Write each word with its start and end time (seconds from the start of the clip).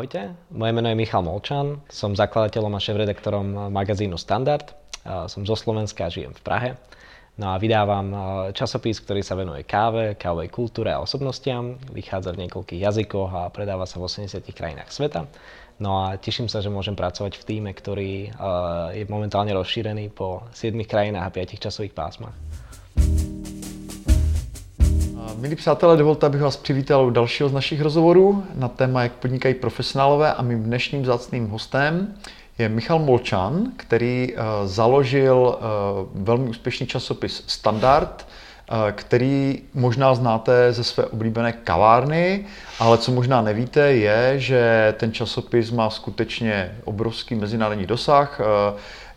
Ahojte, 0.00 0.32
moje 0.56 0.72
meno 0.72 0.88
je 0.88 0.96
Michal 0.96 1.20
Molčan, 1.20 1.84
som 1.92 2.16
zakladateľom 2.16 2.72
a 2.72 2.80
šéf-redaktorom 2.80 3.68
magazínu 3.68 4.16
Standard. 4.16 4.72
Som 5.04 5.44
zo 5.44 5.52
Slovenska 5.52 6.08
a 6.08 6.12
žijem 6.12 6.32
v 6.32 6.40
Prahe. 6.40 6.70
No 7.36 7.52
a 7.52 7.60
vydávam 7.60 8.08
časopis, 8.56 8.96
ktorý 8.96 9.20
sa 9.20 9.36
venuje 9.36 9.60
káve, 9.68 10.16
kávovej 10.16 10.48
kultúre 10.48 10.88
a 10.88 11.04
osobnostiam. 11.04 11.76
Vychádza 11.92 12.32
v 12.32 12.48
niekoľkých 12.48 12.80
jazykoch 12.80 13.28
a 13.28 13.52
predáva 13.52 13.84
sa 13.84 14.00
v 14.00 14.08
80 14.08 14.40
krajinách 14.56 14.88
sveta. 14.88 15.28
No 15.76 16.08
a 16.08 16.16
teším 16.16 16.48
sa, 16.48 16.64
že 16.64 16.72
môžem 16.72 16.96
pracovať 16.96 17.36
v 17.36 17.44
týme, 17.44 17.70
ktorý 17.76 18.32
je 18.96 19.04
momentálne 19.04 19.52
rozšírený 19.52 20.16
po 20.16 20.48
7 20.56 20.80
krajinách 20.88 21.28
a 21.28 21.34
5 21.44 21.60
časových 21.60 21.92
pásmach. 21.92 22.32
Milí 25.36 25.56
přátelé, 25.56 25.96
dovolte, 25.96 26.26
abych 26.26 26.40
vás 26.40 26.56
přivítal 26.56 27.06
u 27.06 27.10
dalšího 27.10 27.48
z 27.48 27.52
našich 27.52 27.80
rozhovorů 27.80 28.44
na 28.54 28.68
téma, 28.68 29.02
jak 29.02 29.12
podnikají 29.12 29.54
profesionálové 29.54 30.34
a 30.34 30.42
mým 30.42 30.62
dnešním 30.62 31.04
zácným 31.04 31.48
hostem 31.48 32.14
je 32.58 32.68
Michal 32.68 32.98
Molčan, 32.98 33.72
který 33.76 34.32
uh, 34.32 34.40
založil 34.64 35.36
uh, 35.36 36.24
velmi 36.24 36.48
úspěšný 36.48 36.86
časopis 36.86 37.44
Standard, 37.46 38.26
uh, 38.70 38.76
který 38.90 39.62
možná 39.74 40.14
znáte 40.14 40.72
ze 40.72 40.84
své 40.84 41.04
oblíbené 41.04 41.52
kavárny, 41.52 42.46
ale 42.78 42.98
co 42.98 43.12
možná 43.12 43.42
nevíte 43.42 43.92
je, 43.92 44.34
že 44.38 44.94
ten 44.98 45.12
časopis 45.12 45.70
má 45.70 45.90
skutečně 45.90 46.78
obrovský 46.84 47.34
mezinárodní 47.34 47.86
dosah. 47.86 48.40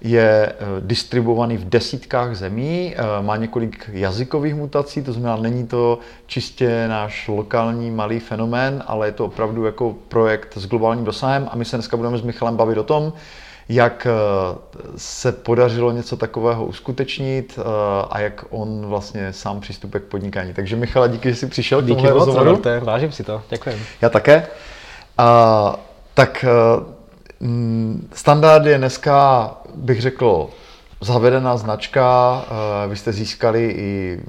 Je 0.03 0.45
eh, 0.49 0.55
distribuovaný 0.80 1.57
v 1.57 1.70
desítkách 1.70 2.35
zemí, 2.35 2.96
eh, 2.96 3.21
má 3.21 3.37
několik 3.37 3.90
jazykových 3.93 4.55
mutací, 4.55 5.04
to 5.04 5.13
znamená, 5.13 5.35
není 5.35 5.68
to 5.68 5.99
čistě 6.26 6.87
náš 6.87 7.27
lokální 7.27 7.91
malý 7.91 8.20
fenomén, 8.20 8.84
ale 8.87 9.07
je 9.07 9.12
to 9.12 9.26
opravdu 9.26 9.65
jako 9.65 9.95
projekt 10.07 10.57
s 10.57 10.68
globálním 10.68 11.05
dosahem 11.05 11.49
a 11.51 11.55
my 11.55 11.65
se 11.65 11.77
dneska 11.77 11.98
budeme 11.98 12.18
s 12.18 12.21
Michalem 12.21 12.55
bavit 12.55 12.77
o 12.77 12.84
tom, 12.84 13.13
jak 13.70 14.07
eh, 14.07 14.57
se 14.98 15.32
podařilo 15.32 15.91
něco 15.91 16.17
takového 16.17 16.65
uskutečnit 16.65 17.60
a 18.10 18.20
jak 18.20 18.45
on 18.49 18.85
vlastně 18.85 19.34
sám 19.34 19.60
přistupuje 19.60 20.01
k 20.01 20.04
podnikání. 20.04 20.54
Takže 20.54 20.76
Michala, 20.76 21.07
díky, 21.07 21.29
že 21.29 21.35
jsi 21.35 21.48
přišel 21.48 21.82
k 21.82 21.88
tomuhle 21.88 22.12
rozhovoru. 22.12 22.62
Vážím 22.82 23.12
si 23.12 23.23
to, 23.23 23.41
děkuji. 23.49 23.76
Já 24.01 24.10
také. 24.10 24.48
A, 25.17 25.79
tak 26.13 26.45
standard 28.13 28.65
je 28.65 28.77
dneska, 28.77 29.49
bych 29.76 30.02
řekl, 30.02 30.49
zavedená 31.02 31.57
značka. 31.57 32.46
Eh, 32.46 32.88
vy 32.88 32.96
jste 32.96 33.13
získali 33.13 33.74
i 33.77 34.20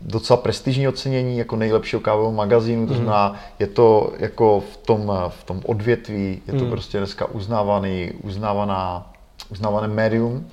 docela 0.00 0.36
prestižní 0.36 0.88
ocenění 0.88 1.38
jako 1.38 1.56
nejlepšího 1.56 2.00
kávového 2.00 2.32
magazínu, 2.32 2.86
to 2.86 2.92
mhm. 2.92 3.02
znamená, 3.02 3.34
je 3.58 3.66
to 3.66 4.12
jako 4.18 4.62
v 4.72 4.76
tom, 4.76 5.12
v 5.28 5.44
tom 5.44 5.60
odvětví, 5.66 6.42
je 6.46 6.58
to 6.58 6.64
mm. 6.64 6.70
prostě 6.70 6.98
dneska 6.98 7.26
uznávaný, 7.26 8.12
uznávaná, 8.22 9.12
uznávané 9.50 9.88
médium 9.88 10.46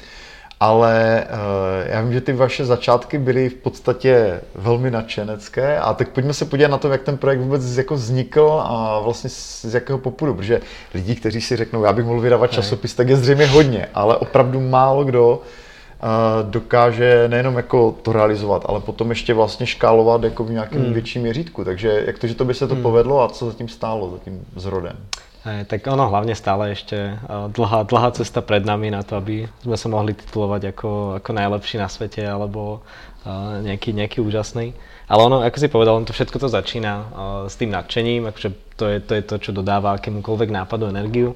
ale 0.64 1.24
uh, 1.30 1.92
já 1.92 2.02
vím, 2.02 2.14
že 2.14 2.22
ty 2.22 2.34
vaše 2.34 2.66
začátky 2.66 3.18
byly 3.18 3.50
v 3.50 3.54
podstatě 3.54 4.42
velmi 4.56 4.92
nadšenecké 4.92 5.80
a 5.80 5.94
tak 5.94 6.10
pojďme 6.10 6.34
se 6.34 6.46
podívat 6.46 6.72
na 6.72 6.78
to, 6.78 6.88
jak 6.88 7.02
ten 7.02 7.18
projekt 7.18 7.40
vůbec 7.40 7.78
jako 7.78 7.96
vznikl 7.96 8.62
a 8.64 9.00
vlastně 9.00 9.30
z, 9.30 9.74
jakého 9.74 10.00
popudu, 10.00 10.34
protože 10.34 10.62
lidí, 10.94 11.16
kteří 11.16 11.42
si 11.42 11.56
řeknou, 11.56 11.84
já 11.84 11.94
bych 11.94 12.06
mohl 12.06 12.20
vydávat 12.20 12.52
časopis, 12.52 12.96
tak 12.96 13.10
je 13.10 13.18
zřejmě 13.18 13.46
hodně, 13.46 13.88
ale 13.94 14.18
opravdu 14.18 14.60
málo 14.60 15.04
kdo 15.04 15.36
uh, 15.36 16.50
dokáže 16.50 17.28
nejenom 17.28 17.58
jako 17.58 17.96
to 18.02 18.14
realizovat, 18.14 18.66
ale 18.66 18.80
potom 18.80 19.10
ještě 19.10 19.34
vlastně 19.34 19.66
škálovat 19.66 20.24
jako 20.24 20.44
v 20.44 20.52
nějakém 20.52 20.82
hmm. 20.82 20.94
větším 20.94 21.22
měřítku. 21.22 21.64
Takže 21.64 22.04
jak 22.06 22.20
to, 22.20 22.28
že 22.28 22.36
to 22.36 22.46
by 22.46 22.54
se 22.54 22.68
to 22.68 22.74
hmm. 22.74 22.84
povedlo 22.84 23.22
a 23.22 23.30
co 23.30 23.46
zatím 23.46 23.68
stálo, 23.68 24.12
za 24.12 24.18
tím 24.18 24.46
zrodem? 24.56 24.96
Hej, 25.44 25.68
tak 25.68 25.84
ono 25.92 26.08
hlavne 26.08 26.32
stále 26.40 26.72
ešte 26.72 26.96
eh, 26.96 27.48
dlhá, 27.52 27.84
dlhá 27.84 28.16
cesta 28.16 28.40
pred 28.40 28.64
nami 28.64 28.88
na 28.88 29.04
to, 29.04 29.20
aby 29.20 29.44
sme 29.60 29.76
sa 29.76 29.92
mohli 29.92 30.16
titulovať 30.16 30.72
ako, 30.72 31.20
ako 31.20 31.30
najlepší 31.36 31.84
na 31.84 31.92
svete 31.92 32.24
alebo 32.24 32.80
uh, 32.80 33.60
nejaký, 33.60 33.92
nejaký 33.92 34.24
úžasný. 34.24 34.72
Ale 35.12 35.20
ono, 35.28 35.44
ako 35.44 35.58
si 35.60 35.68
povedal, 35.68 36.00
on 36.00 36.08
to 36.08 36.16
všetko 36.16 36.40
to 36.40 36.48
začína 36.48 36.94
uh, 36.96 37.06
s 37.52 37.60
tým 37.60 37.76
nadšením, 37.76 38.32
akože 38.32 38.50
to 38.80 38.86
je, 38.88 38.98
to 39.04 39.12
je 39.20 39.24
to, 39.28 39.36
čo 39.36 39.52
dodáva 39.52 40.00
akémukoľvek 40.00 40.48
nápadu 40.48 40.88
energiu. 40.88 41.36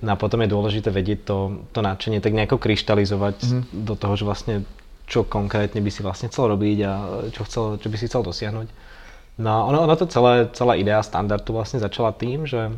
No 0.00 0.16
a 0.16 0.20
potom 0.20 0.40
je 0.40 0.48
dôležité 0.48 0.88
vedieť 0.88 1.28
to, 1.28 1.68
to 1.76 1.84
nadšenie 1.84 2.24
tak 2.24 2.32
nejako 2.32 2.56
kryštalizovať 2.56 3.36
mm-hmm. 3.44 3.84
do 3.84 3.94
toho, 3.96 4.14
že 4.16 4.24
vlastne 4.24 4.54
čo 5.04 5.20
konkrétne 5.28 5.84
by 5.84 5.90
si 5.92 6.00
vlastne 6.00 6.32
chcel 6.32 6.48
robiť 6.48 6.78
a 6.88 6.92
čo, 7.28 7.44
chcel, 7.44 7.64
čo 7.76 7.92
by 7.92 7.96
si 8.00 8.08
chcel 8.08 8.24
dosiahnuť. 8.24 8.68
No 9.36 9.68
ono, 9.68 9.84
ono 9.84 9.94
to 10.00 10.08
celé, 10.08 10.48
celá 10.56 10.80
idea 10.80 11.04
standardu 11.04 11.52
vlastne 11.52 11.76
začala 11.76 12.16
tým, 12.16 12.48
že 12.48 12.72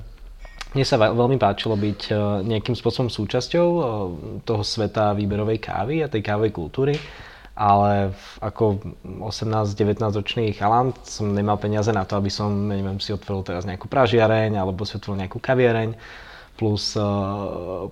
mne 0.75 0.85
sa 0.85 0.99
veľmi 0.99 1.39
páčilo 1.39 1.79
byť 1.79 2.01
e, 2.11 2.15
nejakým 2.43 2.75
spôsobom 2.75 3.07
súčasťou 3.07 3.67
e, 3.69 3.81
toho 4.43 4.63
sveta 4.67 5.15
výberovej 5.15 5.63
kávy 5.63 6.03
a 6.03 6.11
tej 6.11 6.27
kávovej 6.27 6.53
kultúry, 6.53 6.95
ale 7.55 8.13
ako 8.43 8.83
18-19 9.23 10.03
ročný 10.03 10.51
chalan 10.53 10.91
som 11.07 11.31
nemal 11.31 11.57
peniaze 11.57 11.89
na 11.95 12.03
to, 12.03 12.19
aby 12.19 12.29
som, 12.29 12.51
neviem, 12.69 12.99
si 12.99 13.15
otvoril 13.15 13.47
teraz 13.47 13.63
nejakú 13.63 13.87
pražiareň 13.87 14.59
alebo 14.59 14.83
si 14.83 14.99
otvoril 14.99 15.23
nejakú 15.25 15.39
kaviareň. 15.39 15.95
Plus, 16.57 16.97
e, 16.97 17.09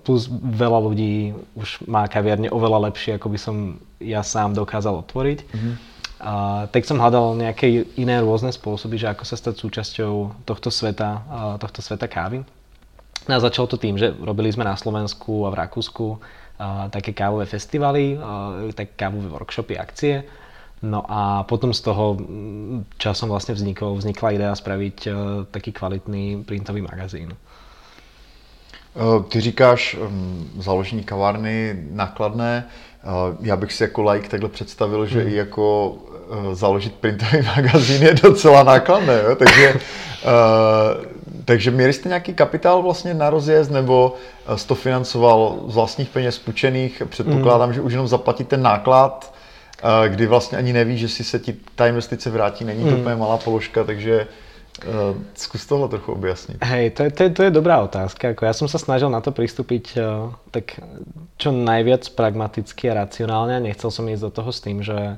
plus 0.01 0.27
veľa 0.33 0.79
ľudí 0.83 1.31
už 1.55 1.85
má 1.87 2.09
kaviarne 2.11 2.51
oveľa 2.51 2.91
lepšie, 2.91 3.15
ako 3.15 3.27
by 3.31 3.39
som 3.39 3.55
ja 4.03 4.19
sám 4.19 4.51
dokázal 4.57 4.99
otvoriť. 5.05 5.39
Mm-hmm. 5.41 5.75
Uh, 6.15 6.65
tak 6.71 6.87
som 6.87 6.95
hľadal 6.95 7.35
nejaké 7.35 7.91
iné 7.99 8.23
rôzne 8.23 8.47
spôsoby, 8.49 8.95
že 8.95 9.11
ako 9.11 9.27
sa 9.27 9.35
stať 9.35 9.61
súčasťou 9.61 10.47
tohto 10.47 10.71
sveta, 10.71 11.21
tohto 11.59 11.83
sveta 11.83 12.07
kávy. 12.07 12.41
No 13.25 13.35
a 13.35 13.39
začalo 13.39 13.67
to 13.67 13.77
tým, 13.77 13.97
že 13.97 14.13
robili 14.21 14.53
sme 14.53 14.63
na 14.63 14.77
Slovensku 14.77 15.47
a 15.47 15.49
v 15.49 15.59
Rakúsku 15.65 16.05
uh, 16.13 16.19
také 16.93 17.13
kávové 17.13 17.45
festivaly, 17.45 18.17
uh, 18.17 18.69
také 18.73 18.93
kávové 18.93 19.27
workshopy, 19.29 19.77
akcie. 19.77 20.23
No 20.85 21.01
a 21.09 21.43
potom 21.43 21.73
z 21.73 21.81
toho 21.81 22.19
časom 23.01 23.33
vlastne 23.33 23.57
vznikol, 23.57 23.97
vznikla 23.97 24.37
idea 24.37 24.53
spraviť 24.53 24.97
uh, 25.07 25.13
taký 25.49 25.73
kvalitný 25.73 26.45
printový 26.45 26.85
magazín. 26.85 27.33
Ty 29.27 29.41
říkáš 29.41 29.95
um, 29.99 30.49
založení 30.59 31.03
kavárny 31.03 31.83
nákladné. 31.91 32.65
Já 33.41 33.55
bych 33.55 33.73
si 33.73 33.83
jako 33.83 34.01
like 34.01 34.29
takhle 34.29 34.49
představil, 34.49 35.05
že 35.05 35.21
hmm. 35.21 35.29
i 35.29 35.35
jako 35.35 35.89
uh, 35.89 36.53
založit 36.53 36.95
printový 36.95 37.41
magazín 37.55 38.03
je 38.03 38.13
docela 38.13 38.63
nákladné, 38.63 39.21
jo? 39.23 39.35
takže 39.35 39.73
uh, 39.73 39.81
takže 41.45 41.71
měli 41.71 41.93
jste 41.93 42.09
nějaký 42.09 42.33
kapitál 42.33 42.81
vlastně 42.81 43.13
na 43.13 43.29
rozjezd, 43.29 43.71
nebo 43.71 44.13
eh, 44.47 44.57
jste 44.57 44.67
to 44.67 44.75
financoval 44.75 45.63
z 45.67 45.75
vlastních 45.75 46.09
peněz 46.09 46.39
půjčených? 46.39 47.03
Předpokládám, 47.09 47.69
mm. 47.69 47.73
že 47.73 47.81
už 47.81 47.91
jenom 47.91 48.07
zaplatit 48.07 48.47
ten 48.47 48.61
náklad, 48.61 49.33
eh, 49.83 50.09
kdy 50.09 50.27
vlastně 50.27 50.57
ani 50.57 50.73
neví, 50.73 50.97
že 50.97 51.09
si 51.09 51.23
se 51.23 51.39
ti 51.39 51.55
ta 51.75 51.87
investice 51.87 52.29
vrátí, 52.29 52.65
není 52.65 52.83
to 52.83 52.91
mm. 52.91 52.99
úplně 52.99 53.15
malá 53.15 53.37
položka, 53.37 53.83
takže 53.83 54.27
Uh, 54.83 55.15
zkus 55.39 55.65
tohle 55.65 55.87
trochu 55.87 56.11
objasniť. 56.11 56.57
Hej, 56.59 56.99
to 56.99 57.03
je, 57.03 57.11
to, 57.11 57.23
je, 57.23 57.29
to 57.29 57.41
je 57.47 57.51
dobrá 57.51 57.79
otázka. 57.79 58.35
Ako 58.35 58.43
ja 58.43 58.51
som 58.51 58.67
sa 58.67 58.75
snažil 58.75 59.07
na 59.07 59.23
to 59.23 59.31
pristúpiť 59.31 59.95
uh, 59.95 60.35
tak 60.51 60.83
čo 61.39 61.55
najviac 61.55 62.03
pragmaticky 62.11 62.91
a 62.91 63.07
racionálne. 63.07 63.63
Nechcel 63.63 63.87
som 63.87 64.03
ísť 64.03 64.27
do 64.27 64.31
toho 64.35 64.51
s 64.51 64.59
tým, 64.59 64.83
že 64.83 65.15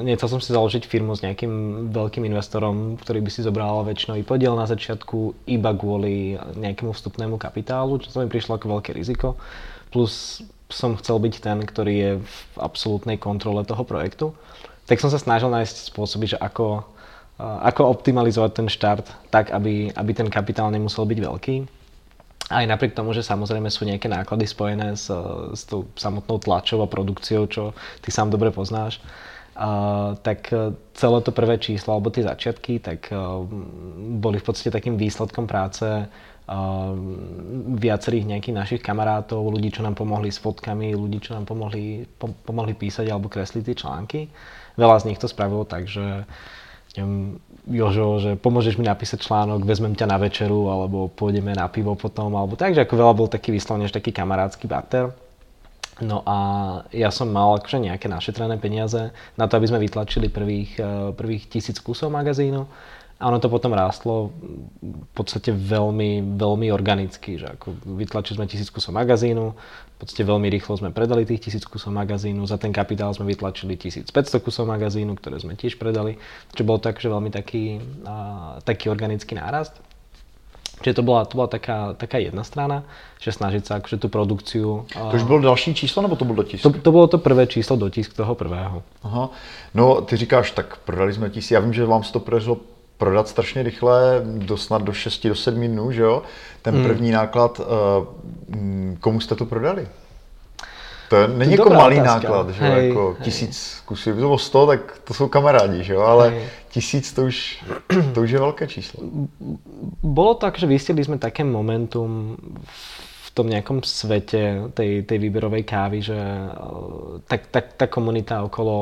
nechcel 0.00 0.28
som 0.28 0.40
si 0.40 0.56
založiť 0.56 0.88
firmu 0.88 1.12
s 1.12 1.20
nejakým 1.20 1.86
veľkým 1.92 2.24
investorom, 2.24 2.96
ktorý 2.96 3.20
by 3.20 3.30
si 3.30 3.44
zobral 3.44 3.84
väčšinový 3.84 4.24
podiel 4.24 4.56
na 4.56 4.64
začiatku 4.64 5.44
iba 5.44 5.70
kvôli 5.76 6.40
nejakému 6.56 6.96
vstupnému 6.96 7.36
kapitálu, 7.36 8.00
čo 8.00 8.08
to 8.08 8.24
mi 8.24 8.32
prišlo 8.32 8.56
ako 8.56 8.80
veľké 8.80 8.96
riziko. 8.96 9.36
Plus 9.92 10.40
som 10.72 10.96
chcel 10.96 11.20
byť 11.20 11.34
ten, 11.44 11.60
ktorý 11.60 11.94
je 11.94 12.12
v 12.24 12.38
absolútnej 12.56 13.20
kontrole 13.20 13.68
toho 13.68 13.84
projektu. 13.84 14.32
Tak 14.88 14.96
som 14.96 15.12
sa 15.12 15.20
snažil 15.20 15.52
nájsť 15.52 15.92
spôsoby, 15.92 16.34
že 16.34 16.40
ako, 16.40 16.80
uh, 17.36 17.58
ako 17.68 17.92
optimalizovať 18.00 18.64
ten 18.64 18.68
štart 18.72 19.06
tak, 19.28 19.52
aby, 19.52 19.92
aby 19.92 20.10
ten 20.16 20.28
kapitál 20.32 20.72
nemusel 20.72 21.04
byť 21.04 21.18
veľký. 21.20 21.56
Aj 22.48 22.64
napriek 22.64 22.92
tomu, 22.92 23.16
že 23.16 23.24
samozrejme 23.24 23.68
sú 23.72 23.88
nejaké 23.88 24.08
náklady 24.08 24.44
spojené 24.44 24.96
s, 24.96 25.08
s 25.52 25.62
tou 25.64 25.88
samotnou 25.96 26.36
tlačou 26.40 26.84
a 26.84 26.88
produkciou, 26.88 27.48
čo 27.48 27.72
ty 28.04 28.12
sám 28.12 28.28
dobre 28.28 28.52
poznáš, 28.52 29.00
Tak 29.54 30.50
e, 30.50 30.74
celé 30.98 31.18
to 31.22 31.30
prvé 31.30 31.62
číslo, 31.62 31.94
alebo 31.94 32.10
tie 32.10 32.26
začiatky, 32.26 32.82
tak 32.82 33.06
uh, 33.14 33.46
boli 34.18 34.42
v 34.42 34.46
podstate 34.50 34.74
takým 34.74 34.98
výsledkom 34.98 35.46
práce 35.46 35.86
uh, 35.86 36.92
viacerých 37.78 38.34
nejakých 38.34 38.54
našich 38.54 38.82
kamarátov, 38.82 39.46
ľudí, 39.46 39.70
čo 39.70 39.86
nám 39.86 39.94
pomohli 39.94 40.34
s 40.34 40.42
fotkami, 40.42 40.98
ľudí, 40.98 41.22
čo 41.22 41.38
nám 41.38 41.46
pomohli, 41.46 42.02
po, 42.18 42.34
pomohli 42.42 42.74
písať 42.74 43.06
alebo 43.06 43.30
kresliť 43.30 43.62
tie 43.62 43.76
články. 43.78 44.20
Veľa 44.74 45.06
z 45.06 45.14
nich 45.14 45.22
to 45.22 45.30
spravilo 45.30 45.62
tak, 45.62 45.86
že 45.86 46.26
neviem, 46.98 47.38
Jožo, 47.64 48.20
že 48.20 48.30
pomôžeš 48.36 48.76
mi 48.76 48.84
napísať 48.84 49.24
článok, 49.24 49.64
vezmem 49.64 49.96
ťa 49.96 50.10
na 50.10 50.18
večeru, 50.18 50.68
alebo 50.68 51.08
pôjdeme 51.08 51.54
na 51.54 51.70
pivo 51.70 51.94
potom, 51.94 52.34
alebo 52.34 52.58
tak, 52.58 52.74
že 52.74 52.82
ako 52.82 52.94
veľa 52.98 53.14
bol 53.14 53.28
taký 53.30 53.54
vyslovene, 53.54 53.86
taký 53.86 54.12
kamarátsky 54.12 54.68
bater. 54.68 55.14
No 56.02 56.26
a 56.26 56.38
ja 56.90 57.14
som 57.14 57.30
mal 57.30 57.54
akože 57.54 57.78
nejaké 57.78 58.10
našetrené 58.10 58.58
peniaze 58.58 59.14
na 59.38 59.46
to, 59.46 59.54
aby 59.54 59.70
sme 59.70 59.78
vytlačili 59.78 60.26
prvých, 60.26 60.72
eh, 60.82 61.14
prvých 61.14 61.46
tisíc 61.46 61.78
kusov 61.78 62.10
magazínu 62.10 62.66
A 63.22 63.30
ono 63.30 63.38
to 63.38 63.46
potom 63.46 63.70
rástlo 63.70 64.34
v 64.82 65.10
podstate 65.14 65.54
veľmi, 65.54 66.34
veľmi 66.34 66.66
organicky, 66.74 67.38
že 67.38 67.46
ako 67.46 67.78
vytlačili 67.94 68.42
sme 68.42 68.50
tisíc 68.50 68.74
kusov 68.74 68.90
magazínu, 68.90 69.54
v 69.54 69.96
podstate 70.02 70.26
veľmi 70.26 70.50
rýchlo 70.50 70.74
sme 70.74 70.90
predali 70.90 71.22
tých 71.22 71.46
tisíc 71.46 71.62
kusov 71.62 71.94
magazínu, 71.94 72.42
za 72.42 72.58
ten 72.58 72.74
kapitál 72.74 73.14
sme 73.14 73.30
vytlačili 73.30 73.78
1500 73.78 74.10
kusov 74.42 74.66
magazínu, 74.66 75.14
ktoré 75.14 75.38
sme 75.38 75.54
tiež 75.54 75.78
predali, 75.78 76.18
čo 76.58 76.66
bol 76.66 76.82
tak, 76.82 76.98
veľmi 76.98 77.30
taký, 77.30 77.78
a, 78.02 78.58
taký 78.66 78.90
organický 78.90 79.38
nárast. 79.38 79.78
Čiže 80.82 80.94
to 80.94 81.02
bola, 81.02 81.24
to 81.24 81.36
bola 81.36 81.48
taká, 81.48 81.94
taká 81.94 82.18
jedna 82.18 82.44
strana, 82.44 82.84
že 83.20 83.32
snažiť 83.32 83.62
sa 83.64 83.72
akože 83.80 83.96
tú 83.96 84.08
produkciu... 84.08 84.84
To 84.90 85.16
už 85.16 85.22
bylo 85.22 85.38
další 85.38 85.74
číslo, 85.74 86.02
nebo 86.02 86.16
to 86.16 86.24
byl 86.24 86.34
dotisk? 86.34 86.62
To, 86.62 86.70
to 86.70 86.90
bylo 86.92 87.06
to 87.06 87.18
prvé 87.18 87.46
číslo 87.46 87.76
dotisk 87.76 88.12
toho 88.16 88.34
prvého. 88.34 88.82
Aha. 89.02 89.30
No, 89.74 90.00
ty 90.00 90.16
říkáš, 90.16 90.50
tak 90.50 90.76
prodali 90.76 91.12
jsme 91.12 91.30
tisíc. 91.30 91.50
Já 91.50 91.60
vím, 91.60 91.72
že 91.72 91.84
vám 91.84 92.02
se 92.04 92.12
to 92.12 92.20
podařilo 92.20 92.56
prodat 92.98 93.28
strašně 93.28 93.62
rychle, 93.62 94.22
do 94.24 94.56
snad 94.56 94.82
do 94.82 94.92
6 94.92 95.26
do 95.26 95.34
7 95.34 95.68
dnů, 95.68 95.92
že 95.92 96.02
jo? 96.02 96.22
Ten 96.62 96.74
hmm. 96.74 96.84
první 96.84 97.10
náklad, 97.10 97.60
uh, 97.60 97.66
komu 99.00 99.20
jste 99.20 99.34
to 99.34 99.46
prodali? 99.46 99.88
To 101.14 101.20
je, 101.20 101.28
není 101.28 101.52
jako 101.52 101.70
malý 101.70 102.00
otázka. 102.00 102.14
náklad, 102.14 102.50
že 102.50 102.64
hej, 102.64 102.88
jako 102.88 103.14
hej. 103.18 103.24
tisíc 103.24 103.82
kusů, 103.86 104.10
kdyby 104.10 104.20
to 104.20 104.26
bylo 104.26 104.38
100, 104.38 104.66
tak 104.66 104.80
to 105.04 105.14
jsou 105.14 105.28
kamarádi, 105.28 105.84
že 105.84 105.94
jo, 105.94 106.00
ale 106.00 106.30
hej. 106.30 106.42
tisíc 106.68 107.12
to 107.12 107.22
už, 107.22 107.64
to 108.14 108.22
už 108.22 108.30
je 108.30 108.38
velké 108.38 108.66
číslo. 108.66 109.02
Bolo 110.02 110.34
tak, 110.34 110.58
že 110.58 110.66
vystihli 110.66 111.04
sme 111.06 111.22
také 111.22 111.46
momentum 111.46 112.34
v 113.22 113.28
tom 113.30 113.46
nejakom 113.46 113.86
svete 113.86 114.74
tej, 114.74 115.06
tej 115.06 115.18
výberovej 115.18 115.62
kávy, 115.62 116.02
že 116.02 116.18
tak, 117.30 117.46
tak, 117.50 117.78
tá 117.78 117.86
komunita 117.86 118.42
okolo, 118.42 118.78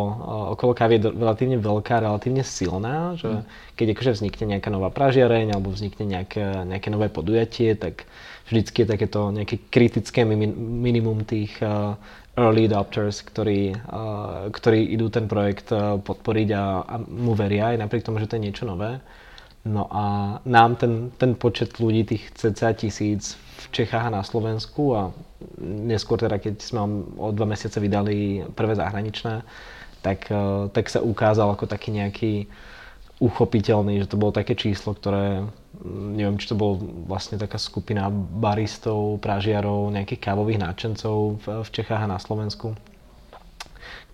okolo 0.56 0.72
kávy 0.72 1.00
je 1.00 1.12
relatívne 1.12 1.60
veľká, 1.60 2.00
relatívne 2.00 2.44
silná, 2.44 3.12
že 3.16 3.28
mm. 3.28 3.44
keď 3.76 3.86
akože 3.92 4.12
vznikne 4.16 4.44
nejaká 4.56 4.72
nová 4.72 4.88
pražiareň 4.88 5.52
alebo 5.52 5.68
vznikne 5.68 6.04
nejaké, 6.08 6.64
nejaké 6.64 6.88
nové 6.88 7.12
podujatie, 7.12 7.76
tak 7.76 8.08
vždycky 8.48 8.84
je 8.84 8.88
takéto 8.88 9.32
nejaké 9.32 9.56
kritické 9.72 10.24
minimum 10.24 11.24
tých 11.24 11.56
early 12.36 12.64
adopters, 12.64 13.20
ktorí, 13.20 13.76
ktorí 14.48 14.80
idú 14.96 15.12
ten 15.12 15.28
projekt 15.28 15.68
podporiť 16.00 16.48
a, 16.56 16.64
a 16.80 16.94
mu 17.04 17.36
veria 17.36 17.76
aj 17.76 17.84
napriek 17.84 18.08
tomu, 18.08 18.24
že 18.24 18.28
to 18.28 18.40
je 18.40 18.44
niečo 18.48 18.64
nové. 18.64 19.04
No 19.62 19.86
a 19.92 20.38
nám 20.42 20.74
ten, 20.74 21.14
ten 21.14 21.38
počet 21.38 21.78
ľudí, 21.78 22.02
tých 22.02 22.34
cca 22.34 22.74
tisíc 22.74 23.38
v 23.62 23.66
Čechách 23.70 24.10
a 24.10 24.16
na 24.18 24.26
Slovensku 24.26 24.96
a 24.98 25.14
neskôr 25.62 26.18
teda, 26.18 26.42
keď 26.42 26.58
sme 26.58 27.06
o 27.14 27.30
dva 27.30 27.46
mesiace 27.46 27.78
vydali 27.78 28.42
prvé 28.58 28.74
zahraničné, 28.74 29.46
tak, 30.02 30.26
eh, 30.34 30.66
tak 30.74 30.90
sa 30.90 30.98
ukázal 30.98 31.54
ako 31.54 31.70
taký 31.70 31.94
nejaký 31.94 32.32
uchopiteľný, 33.22 34.02
že 34.02 34.10
to 34.10 34.18
bolo 34.18 34.34
také 34.34 34.58
číslo, 34.58 34.98
ktoré 34.98 35.46
neviem, 35.90 36.38
či 36.38 36.48
to 36.48 36.56
bol 36.58 36.78
vlastne 37.06 37.38
taká 37.38 37.58
skupina 37.58 38.10
baristov, 38.12 39.18
pražiarov, 39.18 39.90
nejakých 39.90 40.22
kávových 40.22 40.62
náčencov 40.62 41.42
v, 41.42 41.46
v 41.66 41.68
Čechách 41.70 42.06
a 42.06 42.12
na 42.12 42.18
Slovensku, 42.22 42.74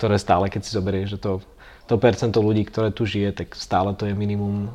ktoré 0.00 0.16
stále, 0.16 0.48
keď 0.48 0.60
si 0.64 0.70
zoberieš, 0.72 1.08
že 1.16 1.20
to 1.20 1.32
to 1.88 1.96
percento 1.96 2.44
ľudí, 2.44 2.68
ktoré 2.68 2.92
tu 2.92 3.08
žije, 3.08 3.32
tak 3.32 3.56
stále 3.56 3.96
to 3.96 4.04
je 4.04 4.12
minimum, 4.12 4.68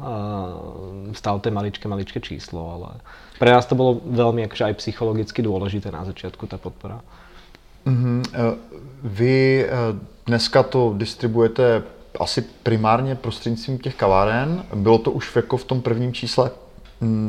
stále 1.13 1.37
to 1.37 1.45
je 1.45 1.53
maličké, 1.53 1.85
maličké 1.85 2.17
číslo, 2.17 2.73
ale 2.73 2.97
pre 3.37 3.53
nás 3.53 3.69
to 3.69 3.77
bolo 3.77 4.01
veľmi 4.01 4.41
akože 4.49 4.73
aj 4.73 4.79
psychologicky 4.81 5.45
dôležité 5.45 5.93
na 5.93 6.01
začiatku 6.09 6.49
tá 6.49 6.57
podpora. 6.57 7.05
Mm-hmm. 7.85 8.17
Vy 9.03 9.35
e, 9.61 9.65
dneska 10.25 10.63
to 10.63 10.95
distribujete 10.97 11.83
asi 12.19 12.41
primárně 12.41 13.15
prostřednictvím 13.15 13.77
těch 13.77 13.95
kaváren. 13.95 14.65
Bylo 14.75 14.97
to 14.97 15.11
už 15.11 15.35
jako 15.35 15.57
v 15.57 15.65
tom 15.65 15.81
prvním 15.81 16.13
čísle 16.13 16.51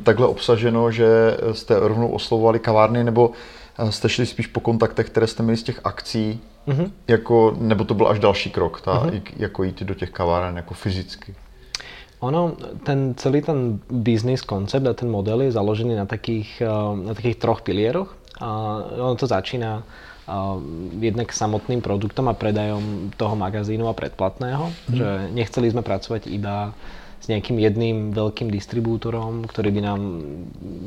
takhle 0.02 0.26
obsaženo, 0.26 0.90
že 0.90 1.36
jste 1.52 1.78
rovnou 1.78 2.08
oslovovali 2.08 2.58
kavárny, 2.58 3.04
nebo 3.04 3.30
e, 3.78 3.92
jste 3.92 4.08
šli 4.08 4.26
spíš 4.26 4.46
po 4.46 4.60
kontaktech, 4.60 5.06
které 5.06 5.26
jste 5.26 5.42
měli 5.42 5.56
z 5.56 5.62
těch 5.62 5.80
akcí 5.84 6.40
Mm-hmm. 6.66 6.90
Jako, 7.08 7.56
nebo 7.60 7.84
to 7.84 7.94
byl 7.94 8.08
až 8.08 8.18
další 8.18 8.50
krok, 8.50 8.80
ta, 8.80 8.92
mm-hmm. 8.92 9.22
jako 9.36 9.64
jít 9.64 9.82
do 9.82 9.94
těch 9.94 10.10
kaváren 10.10 10.56
jako 10.56 10.74
fyzicky? 10.74 11.34
Ono, 12.20 12.56
ten 12.84 13.14
celý 13.16 13.42
ten 13.42 13.80
business 13.90 14.42
koncept 14.42 14.86
a 14.86 14.94
ten 14.94 15.10
model 15.10 15.42
je 15.42 15.52
založený 15.52 15.94
na 15.94 16.06
takých, 16.06 16.62
eh, 16.64 16.96
na 17.06 17.14
takých 17.14 17.36
troch 17.36 17.60
pilieroch. 17.60 18.16
A 18.40 18.80
ono 18.98 19.14
to 19.14 19.30
začína 19.30 19.78
uh, 19.78 20.58
jednak 20.98 21.30
samotným 21.30 21.78
produktom 21.78 22.26
a 22.26 22.34
predajom 22.34 23.14
toho 23.14 23.38
magazínu 23.38 23.86
a 23.86 23.94
predplatného, 23.94 24.74
mm. 24.90 24.96
že 24.98 25.08
nechceli 25.30 25.70
sme 25.70 25.86
pracovať 25.86 26.26
iba 26.26 26.74
s 27.24 27.32
nejakým 27.32 27.56
jedným 27.56 28.12
veľkým 28.12 28.52
distribútorom, 28.52 29.48
ktorý 29.48 29.72
by 29.72 29.80
nám 29.80 30.00